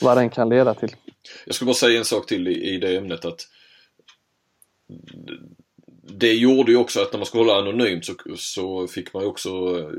[0.00, 0.96] Vad den kan leda till.
[1.46, 3.40] Jag skulle bara säga en sak till i, i det ämnet att
[6.06, 9.28] det gjorde ju också att när man skulle hålla anonymt så, så fick man ju
[9.28, 9.50] också,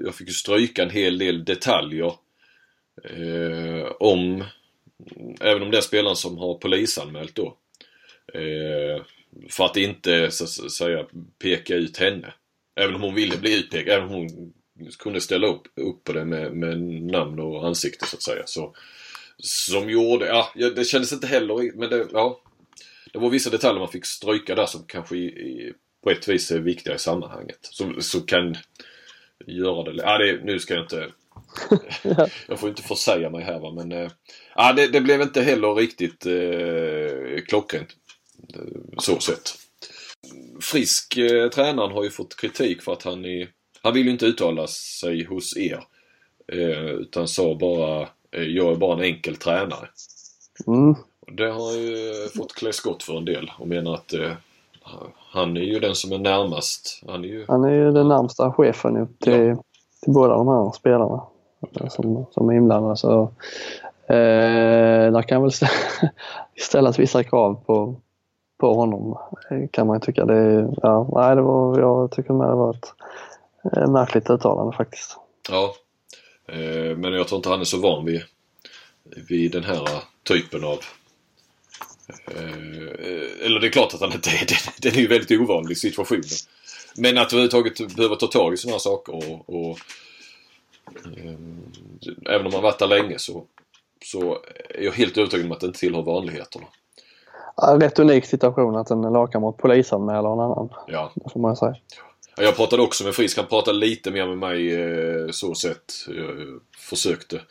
[0.03, 2.13] jag fick ju stryka en hel del detaljer
[3.03, 4.43] eh, om,
[5.41, 7.57] även om den spelaren som har polisanmält då.
[8.33, 9.03] Eh,
[9.49, 11.05] för att inte så att säga
[11.39, 12.33] peka ut henne.
[12.75, 14.53] Även om hon ville bli utpekad, även om hon
[14.99, 16.79] kunde ställa upp, upp på det med, med
[17.11, 18.43] namn och ansikte så att säga.
[18.45, 18.75] Så,
[19.37, 22.41] som gjorde, ja det kändes inte heller, men det, ja.
[23.13, 25.73] Det var vissa detaljer man fick stryka där som kanske i, i,
[26.05, 27.59] på ett vis är viktiga i sammanhanget.
[27.61, 28.55] Som, som kan
[29.45, 31.11] göra det, ja det, nu ska jag inte
[32.47, 36.25] jag får inte försäga mig här va men äh, det, det, blev inte heller riktigt
[36.25, 37.89] äh, klockrent.
[38.53, 39.55] Äh, så sett.
[40.61, 43.49] Frisk äh, tränaren har ju fått kritik för att han är,
[43.81, 45.83] han vill ju inte uttala sig hos er.
[46.47, 49.89] Äh, utan sa bara jag är bara en enkel tränare.
[50.67, 50.95] Mm.
[51.27, 54.13] Det har ju fått klä skott för en del och menar att
[55.31, 57.03] han är ju den som är närmast.
[57.07, 59.55] Han är ju, han är ju den närmsta chefen upp till, ja.
[60.03, 61.23] till båda de här spelarna
[61.89, 62.97] som, som är inblandade.
[62.97, 63.21] Så,
[64.07, 65.51] eh, där kan väl
[66.59, 67.95] ställas vissa krav på,
[68.57, 69.17] på honom
[69.71, 70.25] kan man tycka.
[70.25, 72.93] Det, ja, nej, det var, jag tycker med det var ett
[73.77, 75.17] eh, märkligt uttalande faktiskt.
[75.49, 75.73] Ja,
[76.47, 78.21] eh, men jag tror inte han är så van vid,
[79.29, 79.87] vid den här
[80.23, 81.04] typen av Eh,
[83.45, 84.57] eller det är klart att han inte är det.
[84.81, 86.23] Den är ju väldigt ovanlig situation.
[86.97, 89.79] Men att överhuvudtaget behöva ta tag i sådana här saker och, och
[91.17, 91.35] eh,
[92.29, 93.43] även om man varit där länge så,
[94.05, 94.37] så
[94.69, 96.65] är jag helt övertygad om att det inte tillhör vanligheterna.
[97.77, 100.69] Rätt unik situation att en lagkamrat polisanmäler en annan.
[100.87, 101.11] Ja.
[101.15, 101.75] Det får man säga.
[102.37, 103.37] Jag pratade också med Frisk.
[103.37, 105.93] Han pratade lite mer med mig eh, så sett.
[106.07, 107.41] Jag eh, försökte.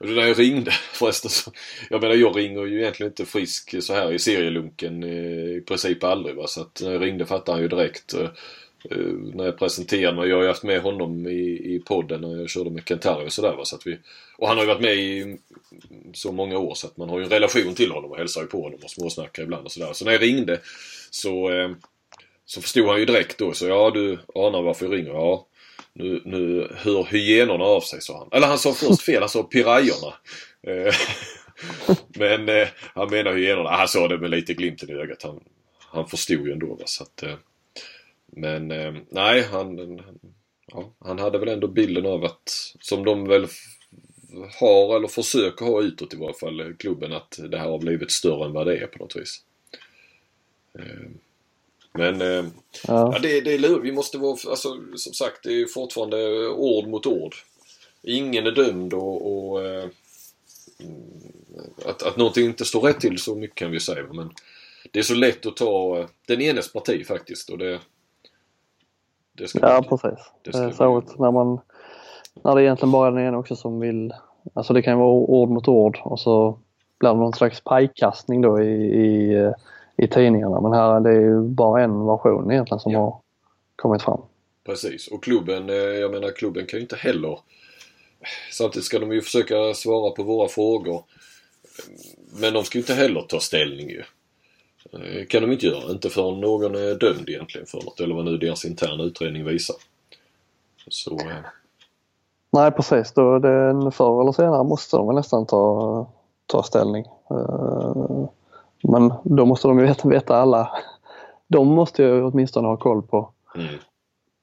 [0.00, 1.52] När det där jag ringde förresten så,
[1.90, 6.04] Jag menar jag ringer ju egentligen inte Frisk så här i serielunken eh, i princip
[6.04, 6.46] aldrig va.
[6.46, 8.14] Så att när jag ringde fattade han ju direkt.
[8.14, 8.30] Eh,
[8.90, 10.28] eh när jag presenterade mig.
[10.28, 13.32] Jag har ju haft med honom i, i podden när jag körde med Kentari och
[13.32, 13.56] sådär.
[13.62, 13.98] Så att vi,
[14.38, 15.38] och han har ju varit med i
[16.14, 18.46] så många år så att man har ju en relation till honom och hälsar ju
[18.46, 19.92] på honom och småsnackar ibland och sådär.
[19.92, 20.60] Så när jag ringde
[21.10, 21.70] så eh,
[22.44, 25.10] så förstod han ju direkt då så ja du anar varför jag ringer.
[25.10, 25.46] Ja.
[25.92, 28.28] Nu, nu hör hyenorna av sig sa han.
[28.32, 30.14] Eller han sa först fel, han sa pirajorna.
[30.62, 30.94] Eh,
[32.18, 33.70] men eh, han menar hyenorna.
[33.70, 35.22] Han sa det med lite glimten i ögat.
[35.22, 35.40] Han,
[35.78, 36.74] han förstod ju ändå.
[36.74, 36.82] Va?
[36.86, 37.34] Så att, eh,
[38.26, 40.00] men eh, nej, han,
[40.66, 43.46] ja, han hade väl ändå bilden av att, som de väl
[44.60, 48.10] har eller försöker ha utåt i varje fall, eh, klubben, att det här har blivit
[48.10, 49.42] större än vad det är på något vis.
[51.92, 52.44] Men eh,
[52.86, 53.12] ja.
[53.12, 53.18] ja.
[53.22, 53.84] det, det är lurigt.
[53.84, 57.34] Vi måste vara, alltså, som sagt, det är fortfarande ord mot ord.
[58.02, 59.88] Ingen är dömd och, och eh,
[61.86, 64.06] att, att någonting inte står rätt till så mycket kan vi säga.
[64.12, 64.30] Men
[64.90, 67.50] det är så lätt att ta eh, den enes parti faktiskt.
[67.50, 67.80] Och det,
[69.32, 70.32] det ska ja, bli, precis.
[70.42, 71.60] Det ska Särskilt när man
[72.44, 74.14] när det egentligen bara är den ena också som vill,
[74.54, 76.58] alltså det kan vara ord mot ord och så
[76.98, 79.52] blir det någon slags pajkastning då i, i
[79.96, 80.60] i tidningarna.
[80.60, 82.98] Men här det är ju bara en version egentligen som ja.
[82.98, 83.20] har
[83.76, 84.20] kommit fram.
[84.64, 87.38] Precis och klubben, eh, jag menar klubben kan ju inte heller
[88.52, 91.04] Samtidigt ska de ju försöka svara på våra frågor.
[92.40, 94.02] Men de ska ju inte heller ta ställning ju.
[94.92, 95.90] Eh, kan de inte göra.
[95.90, 99.76] Inte förrän någon är dömd egentligen för något eller vad nu deras interna utredning visar.
[100.88, 101.18] Så...
[101.18, 101.36] Eh.
[102.50, 103.12] Nej precis.
[103.12, 106.06] Då det, förr eller senare måste de väl nästan ta,
[106.46, 107.04] ta ställning.
[108.82, 110.70] Men då måste de ju veta, veta alla.
[111.48, 113.74] De måste ju åtminstone ha koll på, mm.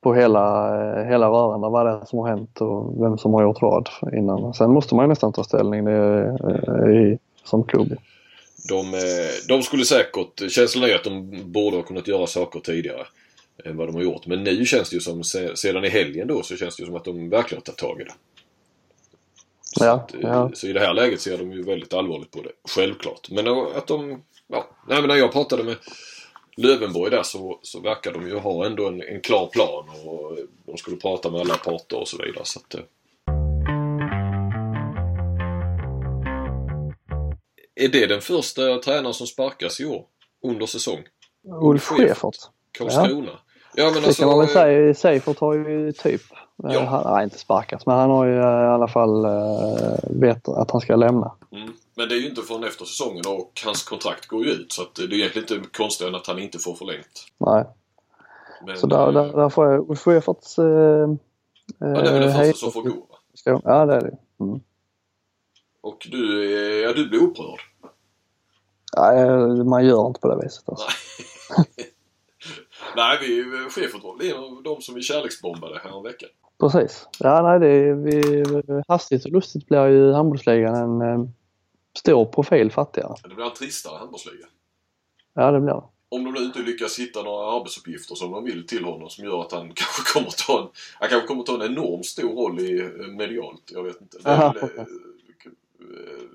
[0.04, 0.72] på hela,
[1.04, 4.54] hela röran, vad det är som har hänt och vem som har gjort vad innan.
[4.54, 6.38] Sen måste man ju nästan ta ställning det,
[6.92, 7.96] i, som klubb.
[8.70, 9.00] De, eh,
[9.48, 13.06] de skulle säkert, känslan är att de borde ha kunnat göra saker tidigare
[13.66, 14.28] än vad de har gjort.
[14.28, 15.24] Men nu känns det ju som,
[15.56, 18.02] sedan i helgen då, så känns det ju som att de verkligen har tagit tag
[18.02, 18.14] i det.
[19.78, 20.52] Så, ja, att, ja.
[20.54, 22.52] så i det här läget ser de ju väldigt allvarligt på det.
[22.70, 23.30] Självklart.
[23.30, 24.24] Men att de...
[24.48, 25.76] Ja, nej, men när jag pratade med
[26.58, 30.78] Lövenborg där så, så verkar de ju ha ändå en, en klar plan och de
[30.78, 32.46] skulle prata med alla parter och så vidare.
[32.46, 32.82] Så att, eh.
[37.76, 40.06] Är det den första tränaren som sparkas i år?
[40.44, 41.04] Under säsong?
[41.62, 42.36] Ulf Schäfert.
[42.72, 43.32] Karlskrona.
[43.32, 43.49] Ja.
[43.74, 44.94] Ja, men det alltså, kan man väl säga.
[44.94, 46.22] Seifert har ju typ,
[46.56, 46.86] ja.
[46.86, 49.28] han har inte sparkats, men han har ju i alla fall
[50.04, 51.32] vet att han ska lämna.
[51.52, 51.74] Mm.
[51.96, 54.82] Men det är ju inte förrän efter säsongen och hans kontrakt går ju ut så
[54.82, 57.26] att det är egentligen inte konstigt än att han inte får förlängt.
[57.38, 57.66] Nej.
[58.66, 60.08] Men, så där, där, där får jag Ulf.
[60.08, 60.28] Äh, ja,
[61.78, 63.62] det är väl den första som får gå va?
[63.64, 64.18] Ja, det är det.
[64.40, 64.60] Mm.
[65.82, 66.52] Och du,
[66.82, 67.60] ja, du blir upprörd?
[68.98, 70.88] Nej, man gör inte på det viset alltså.
[71.58, 71.66] Nej,
[73.22, 76.26] vi, chefråd är en av de som vi kärleksbombade här en vecka.
[76.60, 77.08] Precis.
[77.20, 81.30] Ja, nej, det är, vi, hastigt och lustigt blir ju handbollsligan en eh,
[81.98, 83.16] stor profil fattigare.
[83.24, 84.46] Det blir en tristare handbollsliga.
[85.34, 85.84] Ja, det blir det.
[86.12, 89.42] Om de nu inte lyckas hitta några arbetsuppgifter som de vill till honom som gör
[89.42, 90.68] att han kanske kommer ta en,
[91.00, 93.72] han kanske kommer ta en enormt stor roll i eh, medialt.
[93.74, 94.18] Jag vet inte.
[94.24, 94.86] Är väl, eh,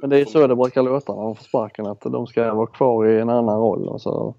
[0.01, 2.67] Men det är så det brukar låta när de får sparken att de ska vara
[2.67, 4.35] kvar i en annan roll och så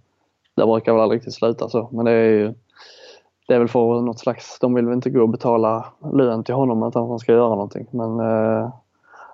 [0.56, 1.90] det brukar väl aldrig riktigt sluta så.
[1.92, 2.54] Men det är ju
[3.48, 6.56] det är väl för något slags, de vill väl inte gå och betala lön till
[6.56, 7.88] honom utan att han ska göra någonting.
[7.92, 8.70] Men eh,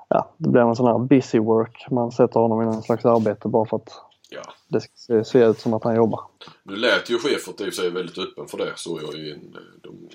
[0.07, 1.85] ja, det blir en sån här busy work.
[1.91, 4.41] Man sätter honom i någon slags arbete bara för att ja.
[4.67, 6.21] det ska se, se, ut som att han jobbar.
[6.63, 8.71] Nu lät ju chefen i sig väldigt öppen för det.
[8.75, 10.09] Så jag i en, de,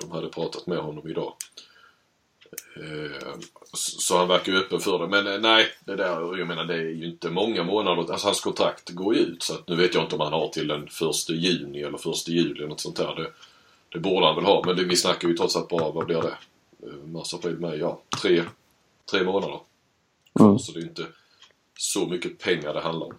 [0.00, 1.32] de hade pratat med honom idag.
[2.76, 3.34] Eh,
[3.72, 5.08] så han verkar ju öppen för det.
[5.08, 8.12] Men eh, nej, det där, jag menar det är ju inte många månader.
[8.12, 9.42] Alltså hans kontrakt går ju ut.
[9.42, 12.30] Så att nu vet jag inte om han har till den första juni eller första
[12.30, 13.14] juli eller något sånt där.
[13.14, 13.32] Det,
[13.88, 14.62] det borde han väl ha.
[14.66, 16.36] Men det, vi snackar ju trots allt bara, vad blir det?
[16.86, 18.02] Eh, mars, april, maj, ja.
[18.22, 18.42] Tre,
[19.10, 19.60] tre månader.
[20.40, 20.58] Mm.
[20.58, 21.06] Så det är inte
[21.78, 23.14] så mycket pengar det handlar om.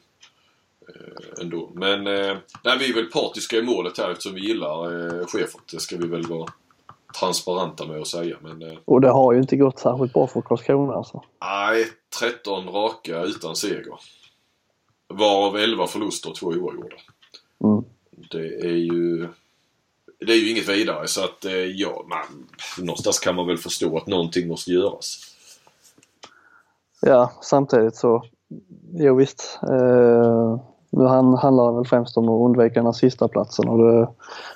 [1.42, 1.72] ändå.
[1.74, 5.62] Men nej, vi är väl partiska i målet här eftersom vi gillar eh, chefen.
[5.72, 6.48] Det ska vi väl vara
[7.20, 8.38] transparenta med att säga.
[8.42, 11.24] Men, eh, och det har ju inte gått särskilt bra för Karlskrona alltså.
[11.42, 11.86] Nej,
[12.20, 14.00] 13 raka utan seger.
[15.08, 16.96] Varav 11 förluster och 2 oavgjorda.
[17.64, 17.84] Mm.
[18.32, 19.28] Det är ju
[20.20, 22.48] det är ju inget vidare så att eh, ja, man,
[22.78, 25.36] någonstans kan man väl förstå att någonting måste göras.
[27.02, 28.24] Ja, samtidigt så,
[28.94, 29.60] jo visst.
[29.70, 30.60] Eh,
[30.96, 34.08] nu handlar det väl främst om att undvika den här sista platsen och det,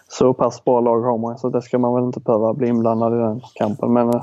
[0.08, 3.14] så pass bra lag har man så det ska man väl inte behöva bli inblandad
[3.14, 3.94] i den kampen.
[3.94, 4.22] Men eh,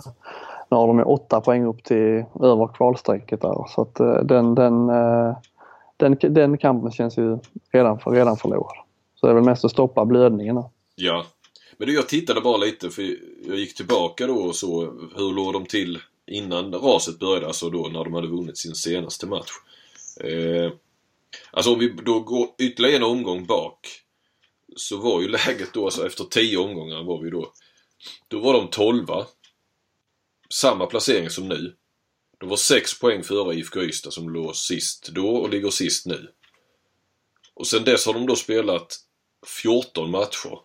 [0.71, 4.55] nu har de ju åtta poäng upp till över kvalstrecket där så att eh, den,
[4.55, 5.37] den, eh,
[5.97, 7.39] den, den kampen känns ju
[7.73, 8.77] redan, för, redan förlorad.
[9.15, 10.62] Så det är väl mest att stoppa blödningen.
[10.97, 11.25] Ja.
[11.79, 13.03] Men du, jag tittade bara lite för
[13.49, 14.81] jag gick tillbaka då och så
[15.17, 19.27] hur låg de till innan raset började, alltså då när de hade vunnit sin senaste
[19.27, 19.51] match.
[20.21, 20.73] Eh,
[21.51, 24.05] alltså om vi då går ytterligare en omgång bak
[24.76, 27.53] så var ju läget då, alltså efter tio omgångar var vi då.
[28.28, 29.26] Då var de tolva.
[30.51, 31.74] Samma placering som nu.
[32.39, 36.32] De var sex poäng före IFK Ystad som låg sist då och ligger sist nu.
[37.55, 38.97] Och sen dess har de då spelat
[39.47, 40.59] 14 matcher.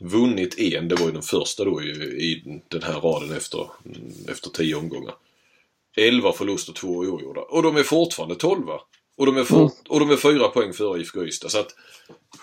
[0.00, 3.70] Vunnit en, det var ju den första då i, i den här raden efter,
[4.28, 5.14] efter 10 omgångar.
[5.96, 7.40] 11 förluster, 2 oavgjorda.
[7.40, 8.66] Och de är fortfarande 12
[9.16, 9.70] och de är, for, mm.
[9.88, 11.48] och de är 4 poäng före IFK Ystad.
[11.48, 11.74] Så att,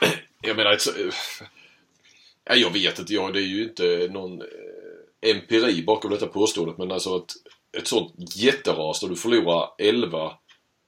[0.41, 0.87] jag menar, ett,
[2.45, 6.77] ja, jag vet inte, ja, det är ju inte någon eh, empiri bakom detta påståendet
[6.77, 7.31] men alltså att
[7.77, 10.31] ett sånt jätteras där du förlorar 11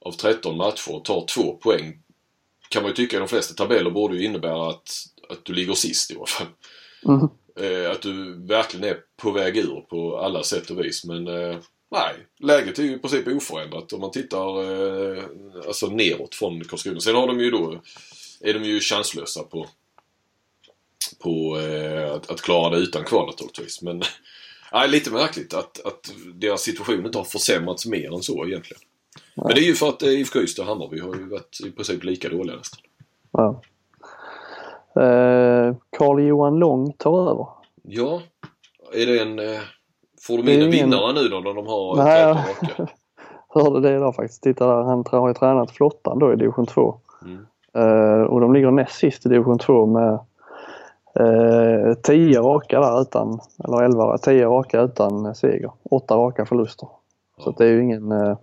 [0.04, 2.00] av 13 matcher och tar 2 poäng
[2.68, 4.88] kan man ju tycka i de flesta tabeller borde ju innebära att,
[5.28, 6.46] att du ligger sist i alla fall.
[7.06, 7.28] Mm.
[7.60, 11.56] Eh, att du verkligen är på väg ur på alla sätt och vis men eh,
[11.94, 15.24] nej, läget är ju i princip oförändrat om man tittar eh,
[15.66, 17.00] alltså neråt från Karlskrona.
[17.00, 17.80] Sen har de ju då,
[18.40, 19.66] är de ju chanslösa på,
[21.22, 23.82] på eh, att, att klara det utan kval naturligtvis.
[23.82, 24.02] Men
[24.72, 28.82] nej, lite märkligt att, att deras situation inte har försämrats mer än så egentligen.
[29.34, 32.04] Men det är ju för att IFK Ystad och Hammarby har ju varit i princip
[32.04, 32.80] lika dåliga nästan.
[33.32, 33.62] Ja.
[35.90, 37.46] Karl-Johan eh, Lång tar över.
[37.82, 38.22] Ja.
[38.92, 39.60] Är det en...
[40.24, 42.92] Eh, får de in en vinnare nu då när de har Nej, 13 raka?
[43.54, 44.42] hörde det idag faktiskt.
[44.42, 46.94] Titta där, han har ju tränat flottan då i division 2.
[47.22, 47.46] Mm.
[47.76, 50.18] Uh, och de ligger näst sist i division 2 med
[51.20, 55.70] uh, 10 raka där utan, eller 11, 10 raka utan seger.
[55.90, 56.88] 8 raka förluster.
[57.36, 57.44] Ja.
[57.44, 58.36] Så det är ju ingen, uh,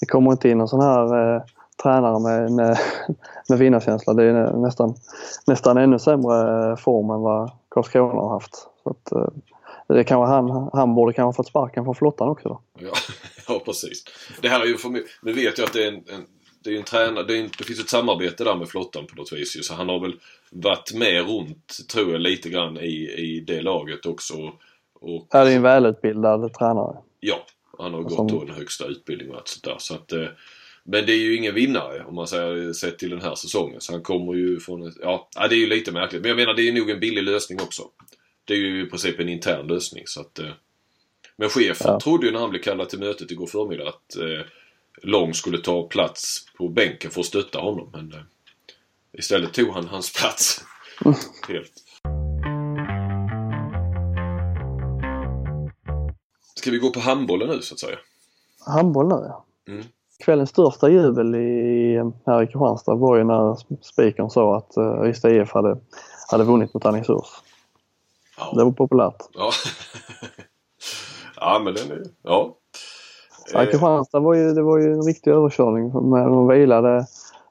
[0.00, 1.42] det kommer inte in någon sån här
[1.82, 2.78] tränare med, med,
[3.48, 4.14] med vinnarkänsla.
[4.14, 4.94] Det är nästan,
[5.46, 8.68] nästan ännu sämre form än vad Karlskrona har haft.
[8.82, 9.12] Så att,
[9.94, 12.62] det kanske han, han borde kanske fått sparken från flottan också då.
[12.78, 12.92] Ja,
[13.48, 14.04] ja precis.
[14.40, 16.26] Det här är ju för mig, nu vet jag att det är en, en
[16.64, 19.16] det är en tränare, det, är en, det finns ett samarbete där med flottan på
[19.16, 20.12] något vis Så han har väl
[20.50, 24.34] varit med runt, tror jag, lite grann i, i det laget också.
[25.00, 26.96] Och, ja, det är en välutbildad tränare.
[27.20, 27.46] Ja,
[27.78, 29.76] han har gått då en högsta utbildning och allt sånt där.
[29.78, 30.26] Så att, eh,
[30.84, 33.80] men det är ju ingen vinnare om man säger sett till den här säsongen.
[33.80, 36.22] Så han kommer ju från ett, ja, det är ju lite märkligt.
[36.22, 37.82] Men jag menar det är nog en billig lösning också.
[38.48, 40.38] Det är ju i princip en intern lösning så att...
[40.38, 40.50] Eh,
[41.36, 42.00] men chefen ja.
[42.00, 44.46] trodde ju när han blev kallad till mötet igår förmiddag att eh,
[45.02, 47.90] Lång skulle ta plats på bänken för att stötta honom.
[47.92, 48.20] Men eh,
[49.12, 50.64] istället tog han hans plats.
[51.48, 51.72] Helt.
[56.54, 57.98] Ska vi gå på handbollen nu så att säga?
[58.66, 59.44] Handboll nu ja.
[59.68, 59.84] Mm.
[60.24, 65.52] Kvällens största jubel i, här i Kristianstad var ju när spikern sa att Ystad IF
[65.52, 65.80] hade,
[66.30, 67.42] hade vunnit mot Alingsås.
[68.38, 68.52] Ja.
[68.52, 69.16] Det var populärt.
[69.34, 69.50] Ja,
[71.40, 72.02] ja men den är...
[72.22, 72.54] Ja.
[73.52, 75.92] Ja, Kristianstad var ju, det var ju en riktig överkörning.
[76.12, 77.06] De vilade,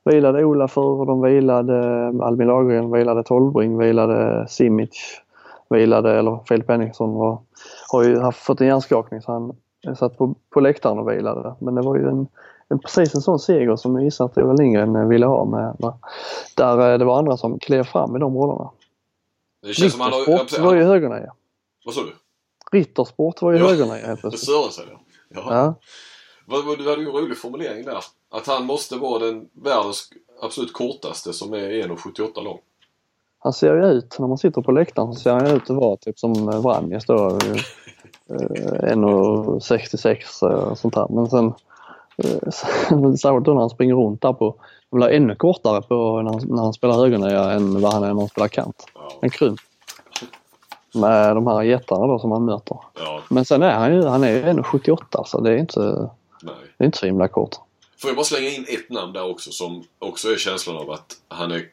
[0.06, 5.22] vilade Olafur och de vilade Albin Lagergren, vilade Tolbring, vilade Simic,
[5.70, 7.40] vilade, eller Filip Henningsson var,
[7.92, 9.56] har ju haft, fått en hjärnskakning så han
[9.96, 11.56] satt på, på läktaren och vilade.
[11.60, 12.28] Men det var ju en,
[12.70, 15.94] en, precis en sån seger som jag gissar att Eva Lindgren ville ha med.
[16.58, 18.70] Där eh, det var andra som klev fram i de rollerna.
[19.62, 20.62] Det känns som han har...
[20.62, 21.34] var ju högernia.
[21.86, 22.14] Vad sa du?
[22.72, 23.94] Rittersport var ju ja.
[23.94, 24.46] helt plötsligt.
[24.46, 24.86] Sörensen
[25.30, 25.76] ja.
[26.48, 26.76] ja.
[26.78, 28.04] du hade ju en rolig formulering där.
[28.30, 30.10] Att han måste vara den världens
[30.42, 32.60] absolut kortaste som är 1,78 lång.
[33.40, 35.98] Han ser ju ut, när man sitter på läktaren så ser han ut att vara
[35.98, 37.40] typ som Vranjes då.
[38.28, 41.08] 1,66 och sånt här.
[41.10, 41.54] Men sen
[42.18, 42.50] eh,
[43.16, 44.56] särskilt då när han springer runt där på,
[44.92, 48.08] han blir ännu kortare på när han, när han spelar högernia än vad han är
[48.08, 48.86] när han spelar kant.
[49.22, 49.60] En krymp.
[50.94, 52.78] Med de här jättarna då som han möter.
[52.94, 53.22] Ja.
[53.30, 55.80] Men sen är han ju, han är ju 1,78 så det är inte,
[56.42, 56.56] Nej.
[56.78, 57.56] det är inte så himla kort.
[57.98, 61.16] Får jag bara slänga in ett namn där också som också är känslan av att
[61.28, 61.66] han är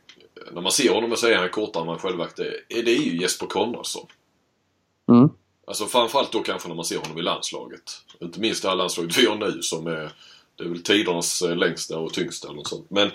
[0.53, 2.55] när man ser honom så är han kortare än man självakt är.
[2.69, 4.07] Det är ju Jesper Konradsson.
[5.09, 5.29] Mm.
[5.67, 7.83] Alltså framförallt då kanske när man ser honom i landslaget.
[8.21, 10.13] Inte minst det här landslaget vi har nu som är
[10.57, 12.91] det är väl tidernas eh, längsta och tyngsta eller något sånt.
[12.91, 13.07] Men...
[13.07, 13.13] Uh,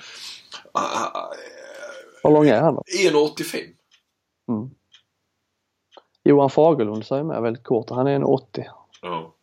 [2.24, 2.84] Hur lång är han då?
[2.98, 3.56] 1,85.
[4.48, 4.70] Mm.
[6.24, 7.90] Johan Fagerlund säger med väldigt kort.
[7.90, 8.66] Han är 1,80.
[9.02, 9.36] Ja.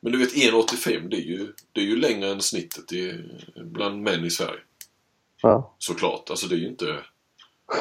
[0.00, 3.24] Men du vet 1,85 det är ju, det är ju längre än snittet i,
[3.56, 4.60] bland män i Sverige.
[5.42, 5.74] Ja.
[5.78, 6.30] Såklart.
[6.30, 6.96] Alltså det är ju inte...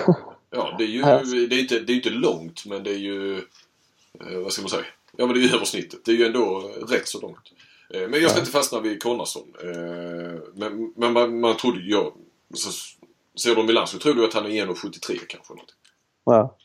[0.50, 1.02] Ja, det är ju
[1.48, 3.38] det är inte, det är inte långt men det är ju...
[4.20, 4.86] Eh, vad ska man säga?
[5.18, 6.06] Ja men det är ju över snittet.
[6.06, 7.52] Det är ju ändå rätt så långt.
[7.90, 9.44] Eh, men jag ska inte fastna vid Konradsson.
[9.64, 11.80] Eh, men, men man, man trodde...
[11.82, 12.14] Ja,
[12.54, 12.70] så,
[13.40, 15.54] ser du Milan så tror du att han är 1,73 kanske.
[15.54, 15.76] Någonting.
[16.26, 16.56] Ja.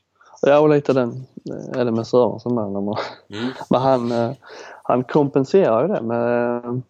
[0.43, 1.27] Ja, och lite den
[1.75, 2.65] är det med Sörensen med.
[2.67, 3.51] Mm.
[3.71, 4.33] Men han, eh,
[4.83, 6.83] han kompenserar ju det med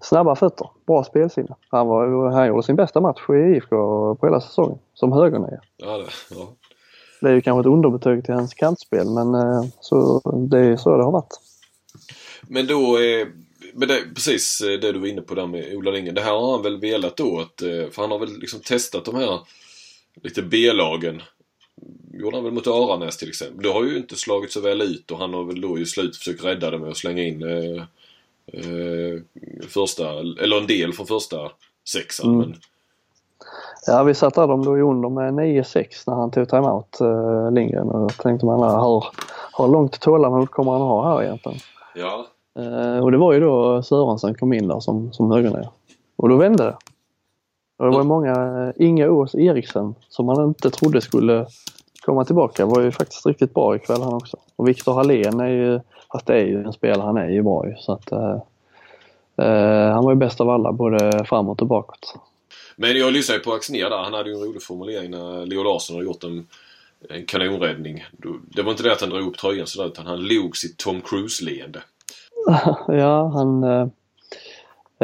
[0.00, 1.54] snabba fötter, bra spelsinne.
[1.68, 3.76] Han, var, han gjorde sin bästa match i IFK
[4.14, 5.60] på hela säsongen som högernia.
[5.76, 6.48] Ja, det, ja.
[7.20, 9.34] Det är ju kanske ett underbetyg till hans kantspel men
[9.80, 10.20] så,
[10.50, 11.40] det är så det har varit.
[12.42, 13.26] Men då, eh,
[13.74, 16.14] men det, precis eh, det du var inne på där med Ola Lindgren.
[16.14, 19.04] Det här har han väl velat då att, eh, för han har väl liksom testat
[19.04, 19.40] de här
[20.22, 21.22] lite B-lagen.
[22.12, 23.62] Gjorde han väl mot Aranäs till exempel.
[23.62, 26.16] Det har ju inte slagit så väl ut och han har väl då i slut
[26.16, 27.82] försökt rädda det med att slänga in eh,
[28.52, 29.20] eh,
[29.68, 31.50] första, eller en del från första
[31.88, 32.34] sexan.
[32.34, 32.38] Mm.
[32.38, 32.60] Men,
[33.86, 37.88] Ja, vi satt där, de låg under med 9-6 när han tog timeout, eh, Lindgren.
[37.88, 39.04] Och då tänkte man, hur,
[39.58, 41.58] hur långt tålamod kommer han ha här egentligen?
[41.94, 42.26] ja,
[43.02, 45.70] och det var ju då Sörensen kom in där som, som högernia.
[46.16, 46.76] Och då vände det.
[47.78, 51.46] Och det var ju många, eh, Inge Ås Eriksen, som man inte trodde skulle
[52.00, 54.36] komma tillbaka, var ju faktiskt riktigt bra ikväll han också.
[54.56, 55.80] Och Viktor Hallén är ju,
[56.12, 57.74] fast det är ju en spelare, han är ju bra ju.
[57.76, 58.40] Så att, eh,
[59.36, 62.14] eh, han var ju bäst av alla både framåt och bakåt.
[62.76, 64.02] Men jag lyssnade ju på Axnér där.
[64.02, 66.46] Han hade ju en rolig formulering när Leo Larsson hade gjort en,
[67.08, 68.04] en kanonräddning.
[68.42, 71.00] Det var inte det att han drog upp tröjan sådär utan han log sitt Tom
[71.00, 71.82] Cruise-leende.
[72.88, 73.64] ja, han...
[73.64, 73.88] Eh,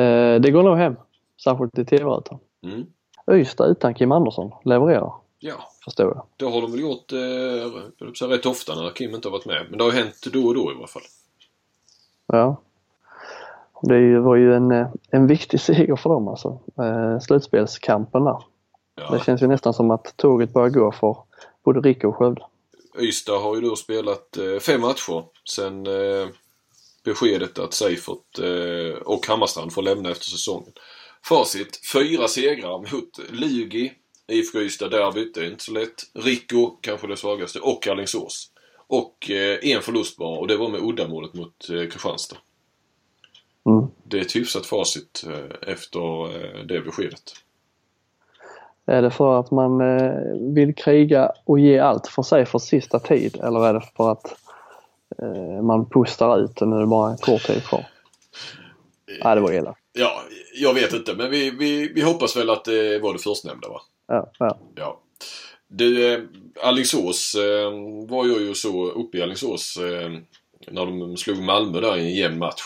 [0.05, 0.97] eh, det går nog hem.
[1.45, 2.38] Särskilt i TV-rutan.
[2.62, 2.86] Mm.
[3.30, 6.26] Ystad utan Kim Andersson levererar, Ja, förstår jag.
[6.36, 9.66] det har de väl gjort eh, rätt ofta när Kim inte har varit med.
[9.68, 11.03] Men det har ju hänt då och då i alla fall.
[12.26, 12.57] Ja.
[13.82, 16.59] Det var ju en, eh, en viktig seger för dem alltså.
[16.78, 18.38] Eh, slutspelskampen där.
[18.95, 19.11] Ja.
[19.11, 21.16] Det känns ju nästan som att tåget börjar gå för
[21.64, 22.42] både Rico och Skövde.
[22.99, 26.28] Ystad har ju då spelat eh, fem matcher sen eh,
[27.05, 30.72] beskedet att Seifert eh, och Hammarstrand får lämna efter säsongen.
[31.28, 33.92] Facit, fyra segrar mot Lugi,
[34.28, 36.02] IFK Ystad derbyt, det är inte så lätt.
[36.14, 38.50] Rico, kanske det svagaste, och Alingsås.
[38.86, 42.36] Och eh, en förlust bara och det var med uddamålet mot eh, Kristianstad.
[43.66, 43.86] Mm.
[44.05, 45.24] Det är ett hyfsat facit
[45.66, 46.28] efter
[46.64, 47.22] det beskedet.
[48.86, 49.82] Är det för att man
[50.55, 54.36] vill kriga och ge allt för sig för sista tid eller är det för att
[55.62, 57.86] man pustar ut och nu är det bara kort tid kvar?
[59.20, 59.80] Ja, det var elakt.
[59.92, 60.22] Ja,
[60.54, 63.80] jag vet inte men vi, vi, vi hoppas väl att det var det förstnämnda va?
[64.08, 64.58] Ja, ja.
[64.74, 65.00] Ja.
[65.68, 66.20] Du, eh,
[66.62, 67.70] Alingsås eh,
[68.08, 70.10] var jag ju så uppe i Alingsås eh,
[70.68, 72.62] när de slog Malmö där i en jämn match.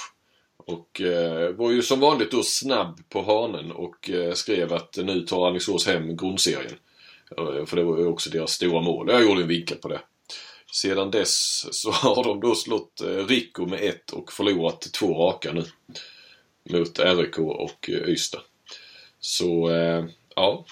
[0.66, 5.20] Och eh, var ju som vanligt då snabb på hanen och eh, skrev att nu
[5.20, 6.74] tar Alingsås hem grundserien.
[7.38, 9.09] Eh, för det var ju också deras stora mål.
[9.11, 10.01] Jag gjorde en vinkel på det.
[10.73, 15.53] Sedan dess så har de då slått eh, Rico med ett och förlorat två raka
[15.53, 15.64] nu.
[16.79, 18.41] Mot RIK och eh, Ystad.
[19.21, 20.05] Så, eh,
[20.37, 20.64] ja.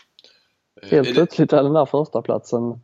[0.82, 2.80] Helt plötsligt är den där första platsen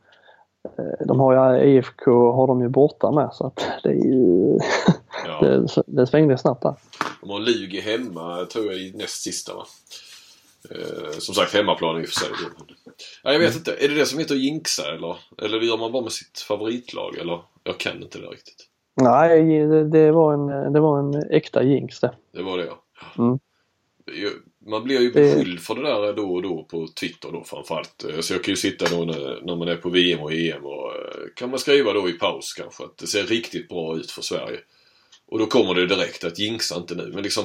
[1.06, 4.58] de har ju IFK har de ju borta med så att det är ju
[5.26, 5.40] Ja.
[5.46, 6.74] det, det svängde snabbt där.
[7.20, 9.66] De har Lugi hemma, tror jag, i näst sista va?
[10.70, 12.28] Eh, som sagt, hemmaplan i och för sig.
[13.22, 13.72] Ja, jag vet inte.
[13.74, 15.16] Är det det som heter jinxa eller?
[15.42, 17.42] Eller gör man bara med sitt favoritlag eller?
[17.64, 18.68] Jag kan inte det riktigt.
[19.00, 22.14] Nej, det, det, var en, det var en äkta jinx det.
[22.32, 22.84] Det var det ja.
[23.18, 23.38] Mm.
[24.66, 28.04] Man blir ju beskylld för det där då och då på Twitter då framförallt.
[28.04, 30.64] Eh, Så jag kan ju sitta då när, när man är på VM och EM
[30.64, 34.10] och eh, kan man skriva då i paus kanske att det ser riktigt bra ut
[34.10, 34.58] för Sverige.
[35.28, 37.10] Och då kommer det direkt att jinxa inte nu.
[37.14, 37.44] Men liksom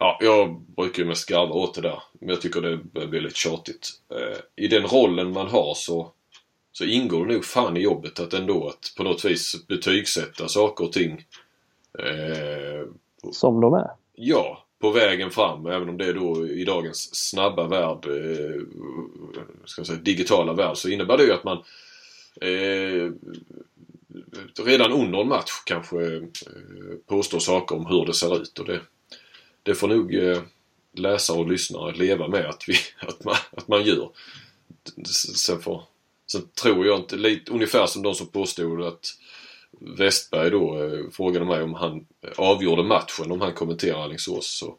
[0.00, 2.02] Ja, jag brukar ju mest garva åt det där.
[2.20, 3.88] Men jag tycker det börjar bli lite tjatigt.
[4.10, 6.12] Eh, I den rollen man har så,
[6.72, 10.84] så ingår det nog fan i jobbet att ändå att på något vis betygsätta saker
[10.84, 11.12] och ting.
[11.98, 12.88] Eh,
[13.32, 13.90] Som de är.
[14.14, 15.66] Ja, på vägen fram.
[15.66, 18.62] Även om det är då i dagens snabba värld, eh,
[19.64, 21.58] ska jag säga, digitala värld, så innebär det ju att man
[22.40, 23.10] eh,
[24.64, 26.22] redan under en match kanske eh,
[27.06, 28.58] påstår saker om hur det ser ut.
[28.58, 28.80] Och det,
[29.64, 30.42] det får nog eh,
[30.92, 32.74] läsare och lyssnare leva med att, vi,
[33.08, 34.10] att, man, att man gör.
[35.36, 35.82] Sen, får,
[36.26, 39.06] sen tror jag inte, lite, ungefär som de som påstod att
[39.80, 44.46] Westberg då eh, frågade mig om han eh, avgjorde matchen, om han kommenterar Alingsås.
[44.46, 44.76] Så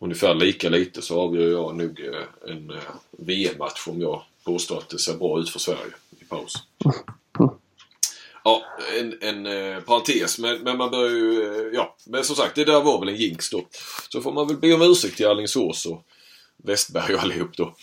[0.00, 2.00] ungefär lika lite så avgör jag nog
[2.48, 2.72] en
[3.10, 6.54] VM-match om jag påstår att det ser bra ut för Sverige i paus.
[8.44, 8.62] Ja,
[8.98, 11.96] en, en eh, parentes men, men man bör ju, eh, ja.
[12.06, 13.66] Men som sagt det där var väl en jinx då.
[14.08, 16.04] Så får man väl be om ursäkt till Alingsås och,
[16.64, 17.74] Westberg och allihop då.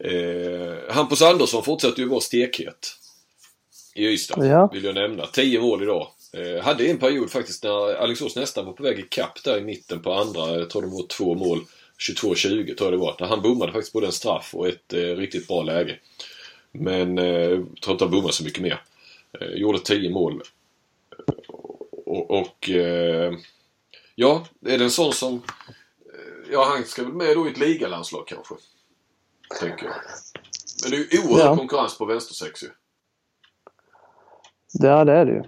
[0.00, 2.96] Eh, Hampus Andersson fortsätter ju vara stekhet.
[3.94, 4.70] I Ystad, ja.
[4.72, 5.26] vill jag nämna.
[5.26, 6.08] 10 mål idag.
[6.32, 9.60] Eh, hade en period faktiskt när Alingsås nästan var på väg i kapp där i
[9.60, 10.58] mitten på andra.
[10.58, 11.60] Jag tror det var två mål.
[12.10, 13.16] 22-20 tror jag det var.
[13.20, 15.98] När han bommade faktiskt både en straff och ett eh, riktigt bra läge.
[16.72, 18.82] Men eh, tror inte han bommade så mycket mer.
[19.40, 20.42] Eh, gjorde 10 mål.
[22.06, 23.34] Och, och eh,
[24.14, 25.34] ja, är det en sån som...
[25.34, 28.54] Eh, ja, han ska väl med då i ett ligalandslag kanske.
[29.60, 29.94] Tänker jag.
[30.82, 31.56] Men det är ju oerhörd ja.
[31.56, 32.68] konkurrens på vänstersex ju.
[34.72, 35.42] Ja, det är det ju.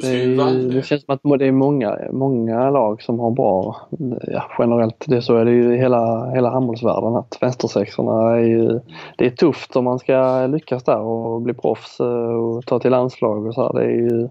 [0.00, 3.76] Det, är, det, känns som att det är många, många lag som har bra,
[4.22, 8.80] ja, generellt, det så är det ju i hela, hela handbollsvärlden att vänstersexorna är ju,
[9.18, 12.90] det är tufft om man ska lyckas där och bli proffs eh, och ta till
[12.90, 13.72] landslag och så här.
[13.72, 14.28] Det är ju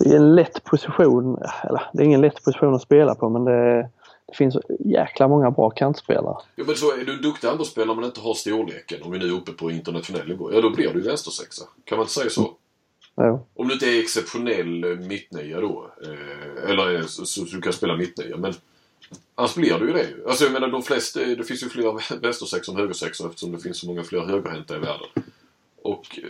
[0.00, 3.44] det är en lätt position, eller det är ingen lätt position att spela på men
[3.44, 3.90] det,
[4.26, 6.36] det finns jäkla många bra kantspelare.
[6.56, 9.26] Ja men så är du en duktig handbollsspelare men inte har storleken, om vi nu
[9.26, 11.64] är uppe på internationell nivå, ja då blir du vänstersexa.
[11.84, 12.50] Kan man inte säga så?
[13.14, 13.46] Ja.
[13.54, 15.90] Om du inte är exceptionell mittnia då.
[16.02, 18.36] Eh, eller eh, så, så, du kan spela mittnia.
[18.36, 18.54] Men
[19.34, 20.08] annars blir du ju det.
[20.26, 23.58] Alltså jag menar de flesta, eh, det finns ju fler vänstersexor än högersexor eftersom det
[23.58, 25.08] finns så många fler högerhänta i världen.
[25.82, 26.20] Och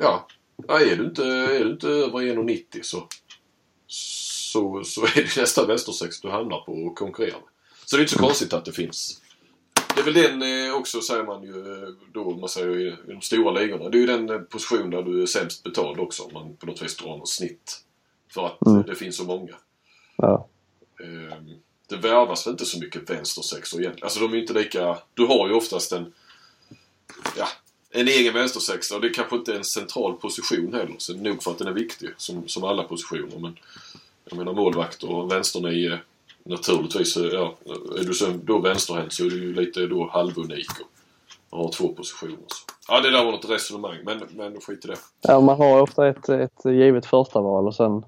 [0.00, 0.26] ja,
[0.68, 3.08] är du inte, är du inte över 1,90 så,
[3.86, 7.48] så, så är det nästa vänstersex du hamnar på och konkurrerar med.
[7.84, 9.20] Så det är inte så konstigt att det finns
[10.04, 13.20] det är väl den eh, också säger man ju eh, då man säger i de
[13.20, 13.88] stora ligorna.
[13.88, 16.66] Det är ju den eh, position där du är sämst betald också om man på
[16.66, 17.80] något vis drar något snitt.
[18.34, 18.82] För att mm.
[18.82, 19.54] det finns så många.
[20.16, 20.48] Ja.
[21.04, 21.50] Ehm,
[21.88, 24.04] det värvas väl inte så mycket vänstersexor egentligen.
[24.04, 24.98] Alltså de är inte lika...
[25.14, 26.12] Du har ju oftast en...
[27.36, 27.48] Ja,
[27.90, 30.94] en egen vänstersexa och det är kanske inte är en central position heller.
[30.98, 33.38] Så nog för att den är viktig som, som alla positioner.
[33.38, 33.58] Men
[34.24, 35.98] jag menar målvakt och vänsternio
[36.50, 37.54] naturligtvis, ja,
[37.98, 40.70] är du sen då vänsterhänt så är du ju lite då halvunik
[41.50, 42.44] och har två positioner.
[42.46, 42.72] Så.
[42.88, 44.96] Ja, det där var något resonemang, men, men skit i det.
[45.20, 48.04] Ja, man har ofta ett, ett givet första val och sen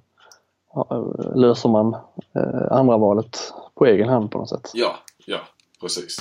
[1.35, 1.95] löser man
[2.35, 4.71] eh, andra valet på egen hand på något sätt.
[4.75, 5.39] Ja, ja,
[5.81, 6.17] precis.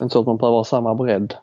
[0.00, 1.34] Inte så att man behöver ha samma bredd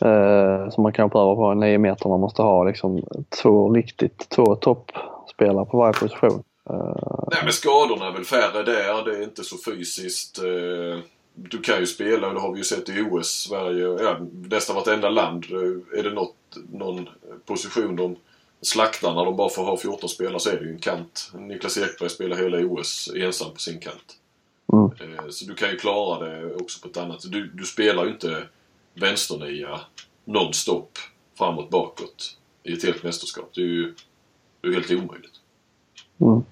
[0.00, 2.08] eh, som man kan behöva på 9 meter.
[2.08, 3.02] Man måste ha liksom
[3.42, 6.42] två riktigt, två toppspelare på varje position.
[7.30, 9.04] Nej men skadorna är väl färre där.
[9.04, 10.38] Det är inte så fysiskt.
[10.38, 11.00] Eh,
[11.34, 13.28] du kan ju spela och det har vi ju sett i OS.
[13.28, 15.44] Sverige, ja, nästan vartenda land.
[15.50, 16.36] Eh, är det något,
[16.72, 17.08] någon
[17.46, 18.16] position de
[18.62, 21.30] slaktar när de bara får ha 14 spelare så är det ju en kant.
[21.34, 24.16] Niklas Ekberg spelar hela OS ensam på sin kant.
[24.72, 25.18] Mm.
[25.18, 28.10] Eh, så du kan ju klara det också på ett annat Du, du spelar ju
[28.10, 28.42] inte
[28.94, 29.80] vänsternia
[30.24, 30.98] nonstop
[31.38, 33.50] framåt bakåt i ett helt mästerskap.
[33.54, 33.94] Det är ju
[34.60, 35.40] det är helt omöjligt.
[36.20, 36.42] Mm.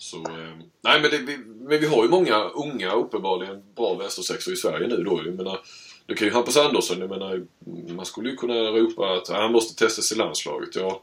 [0.00, 4.54] Så, eh, nej men, det, vi, men vi har ju många unga uppenbarligen bra vänstersexor
[4.54, 5.22] i Sverige nu då.
[5.24, 5.60] Jag menar,
[6.06, 7.46] det kan ju Hampus Andersson, jag menar,
[7.94, 10.76] man skulle ju kunna ropa att han måste testas i landslaget.
[10.76, 11.02] Ja,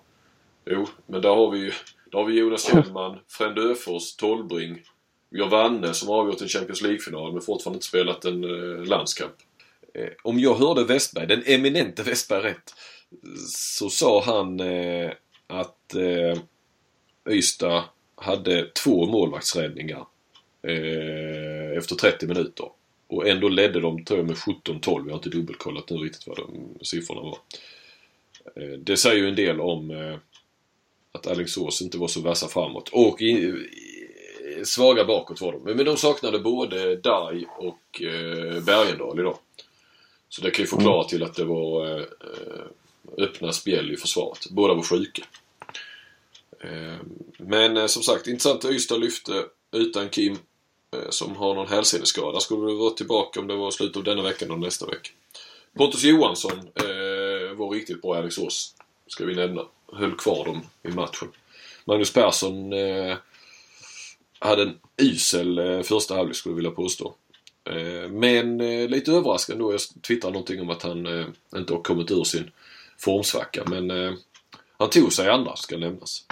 [0.65, 1.71] jo, men där har vi ju
[2.11, 4.81] där har vi Jonas Hellman, Frend Öfors, Tolbring.
[5.29, 8.85] Vi har Vanne som har avgjort en Champions League-final men fortfarande inte spelat en eh,
[8.85, 9.35] landskamp.
[9.93, 12.73] Eh, om jag hörde Westberg, den eminente Westberg rätt,
[13.47, 15.11] så sa han eh,
[15.47, 16.41] att eh,
[17.29, 17.83] Ystad
[18.17, 20.05] hade två målvaktsräddningar
[20.61, 22.69] eh, efter 30 minuter.
[23.07, 24.81] Och ändå ledde de, tror jag, med 17-12.
[24.85, 27.37] Jag har inte dubbelkollat nu riktigt vad de siffrorna var.
[28.55, 30.15] Eh, det säger ju en del om eh,
[31.11, 32.89] att Alingsås inte var så vassa framåt.
[32.89, 35.75] Och i, i, svaga bakåt var de.
[35.75, 39.37] Men de saknade både Dai och eh, Bergendal idag.
[40.29, 41.07] Så det kan ju förklara mm.
[41.07, 42.05] till att det var eh,
[43.17, 44.49] öppna spjäll i försvaret.
[44.51, 45.23] Båda var sjuka.
[46.59, 46.97] Eh,
[47.37, 50.37] men eh, som sagt, intressant att Ystad lyfte utan Kim
[50.93, 52.39] eh, som har någon hälseneskada.
[52.39, 55.09] Skulle vara tillbaka om det var slutet av denna veckan och nästa vecka.
[55.77, 56.69] Pontus Johansson
[57.55, 58.75] var riktigt bra i Alingsås.
[59.07, 59.61] Ska vi nämna.
[59.93, 61.27] Höll kvar dem i matchen.
[61.85, 62.73] Magnus Persson
[64.39, 67.13] hade en usel första halvlek skulle jag vilja påstå.
[68.09, 68.57] Men
[68.87, 69.71] lite överraskande då.
[69.71, 71.07] Jag twittrade någonting om att han
[71.55, 72.51] inte har kommit ur sin
[72.97, 73.63] formsvacka.
[73.67, 74.17] Men
[74.77, 76.25] han tog sig andra ska nämnas.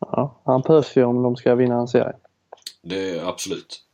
[0.00, 2.16] Ja, han behövs ju om de ska vinna en serie.
[2.82, 3.84] Det är absolut.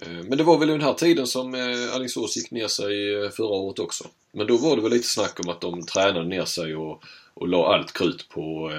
[0.00, 3.30] Eh, men det var väl den här tiden som eh, Alingsås gick ner sig eh,
[3.30, 4.04] förra året också.
[4.32, 7.04] Men då var det väl lite snack om att de tränade ner sig och,
[7.34, 8.72] och la allt krut på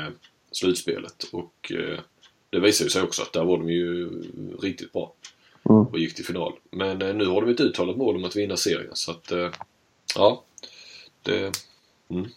[0.51, 1.23] slutspelet.
[1.31, 1.71] Och
[2.49, 4.09] det visade ju sig också att där var de ju
[4.61, 5.13] riktigt bra.
[5.69, 5.81] Mm.
[5.81, 6.53] Och gick till final.
[6.71, 9.31] Men nu har de ett uttalat mål om att vinna serien så att
[10.15, 10.43] ja.
[11.23, 11.61] Det,
[12.09, 12.27] mm.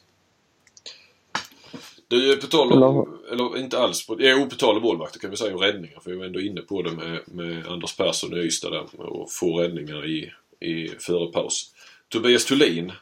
[2.11, 5.37] Du, på tal om, eller inte alls, på, jo på tal om målvakter kan vi
[5.37, 6.01] säga och räddningar.
[6.01, 9.32] För jag var ändå inne på det med, med Anders Persson i Ystad där och
[9.32, 11.74] få räddningar i, i före paus.
[12.09, 12.93] Tobias Thulin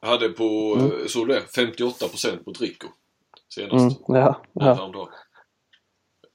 [0.00, 1.08] hade på, mm.
[1.08, 1.40] såg du det?
[1.40, 2.88] 58% mot Rico.
[3.48, 4.08] Senast.
[4.08, 5.08] Mm, ja, ja.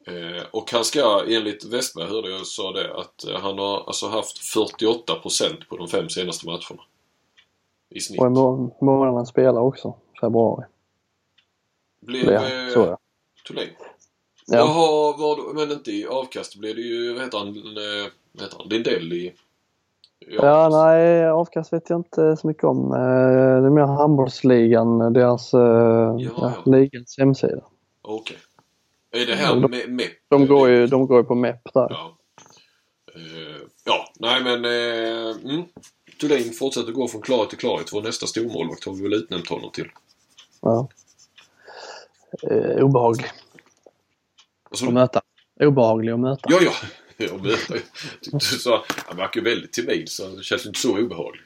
[0.08, 4.08] Eh, och han ska enligt Westberg hörde jag sa det att eh, han har alltså
[4.08, 6.82] haft 48% på de fem senaste matcherna.
[7.90, 8.22] I snitt.
[8.22, 10.66] Och i månaden han spelar också, februari.
[12.02, 12.98] Blev det, så ja.
[13.48, 13.70] Thulin?
[14.48, 14.58] Ja.
[14.58, 18.58] Jaha, var, men inte i avkast blev det ju, vad heter han, eh, vad heter
[18.58, 19.34] han, Lindell i
[20.28, 22.92] Ja, nej, avkast vet jag inte så mycket om.
[22.92, 25.60] Eh, det är mer handbollsligan, deras, eh,
[26.20, 26.72] ja, ja.
[26.72, 27.64] ligans hemsida.
[28.02, 28.38] Okej.
[29.12, 29.22] Okay.
[29.22, 30.12] Är det här de, MEP?
[30.30, 31.88] De går ju, de går ju på MEP där.
[31.90, 32.18] Ja.
[33.16, 34.66] Uh, ja, nej men...
[34.66, 35.64] Uh, mm.
[36.20, 37.94] Thulin fortsätter gå från klarhet till klarhet.
[37.94, 39.88] Vår nästa stormålvakt har vi väl utnämnt honom till.
[40.62, 40.88] Ja.
[42.52, 43.26] Uh, obehaglig.
[44.72, 45.22] Att möta.
[45.60, 46.42] Obehaglig att möta.
[46.50, 46.74] Ja, ja.
[48.32, 51.42] Du sa, han verkar väldigt timid så det känns inte så obehaglig.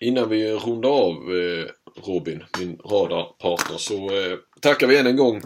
[0.00, 1.66] Innan vi rundar av eh,
[2.04, 5.42] Robin, min radarpartner, så eh, tackar vi än en gång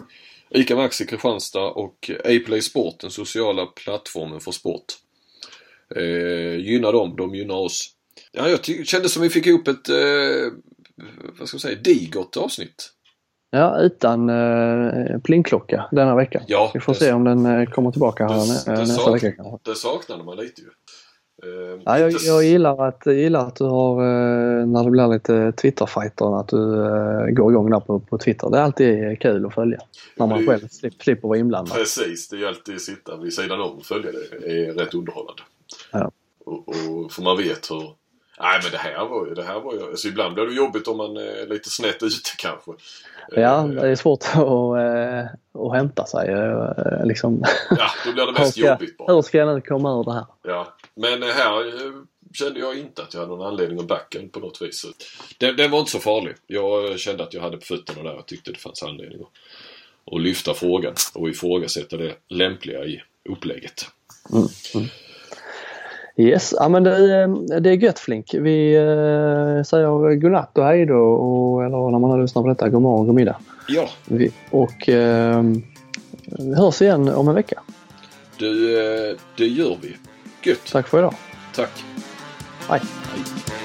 [0.49, 4.85] ICA Maxi Kristianstad och Aplay Sport, den sociala plattformen för sport.
[5.95, 7.89] Eh, gynna dem, de gynnar oss.
[8.31, 10.51] Ja, jag kände som vi fick ihop ett, eh,
[11.39, 12.89] vad ska man säga, digert avsnitt.
[13.55, 16.41] Ja, utan eh, plingklocka denna vecka.
[16.47, 19.31] Ja, Vi får det, se om den eh, kommer tillbaka här det, nä, nästa vecka
[19.31, 19.69] kanske.
[19.71, 20.67] Det saknade man lite ju.
[21.43, 25.51] Eh, ja, jag, jag, gillar att, gillar att du har, eh, när det blir lite
[25.51, 28.49] Twitter-fighter, att du eh, går igång där på, på Twitter.
[28.49, 29.79] Det är alltid kul att följa.
[30.15, 31.77] När man själv slipper, slipper vara inblandad.
[31.77, 34.51] Precis, det är alltid att sitta vid sidan om och följa det.
[34.51, 35.41] är rätt underhållande.
[35.91, 36.11] Ja.
[36.45, 38.02] Och, och för man vet hur
[38.39, 40.87] Nej men det här var ju, det här var ju, alltså ibland blir det jobbigt
[40.87, 42.71] om man är lite snett ute kanske.
[43.31, 46.35] Ja, det är svårt att, äh, att hämta sig.
[47.03, 47.43] Liksom.
[47.69, 49.13] Ja, då blir det mest jobbigt bara.
[49.13, 50.25] Hur ska jag nu komma ur det här?
[50.43, 51.73] Ja, men här
[52.33, 54.85] kände jag inte att jag hade någon anledning att backa på något vis.
[55.37, 56.35] Den, den var inte så farlig.
[56.47, 60.21] Jag kände att jag hade på fötterna där och tyckte det fanns anledning att, att
[60.21, 63.85] lyfta frågan och ifrågasätta det lämpliga i upplägget.
[64.31, 64.87] Mm, mm.
[66.17, 68.33] Yes, ja men det, eh, det är gött Flink.
[68.33, 72.69] Vi eh, säger godnatt och hej då, och, eller när man har lyssnat på detta,
[72.69, 73.37] god morgon, god middag.
[73.67, 73.89] Ja.
[74.05, 75.43] Vi, och eh,
[76.55, 77.61] hörs igen om en vecka.
[78.37, 79.95] Du, eh, det gör vi.
[80.43, 80.71] Gött.
[80.71, 81.13] Tack för idag.
[81.55, 81.83] Tack.
[82.69, 82.81] Hej.
[83.11, 83.62] hej.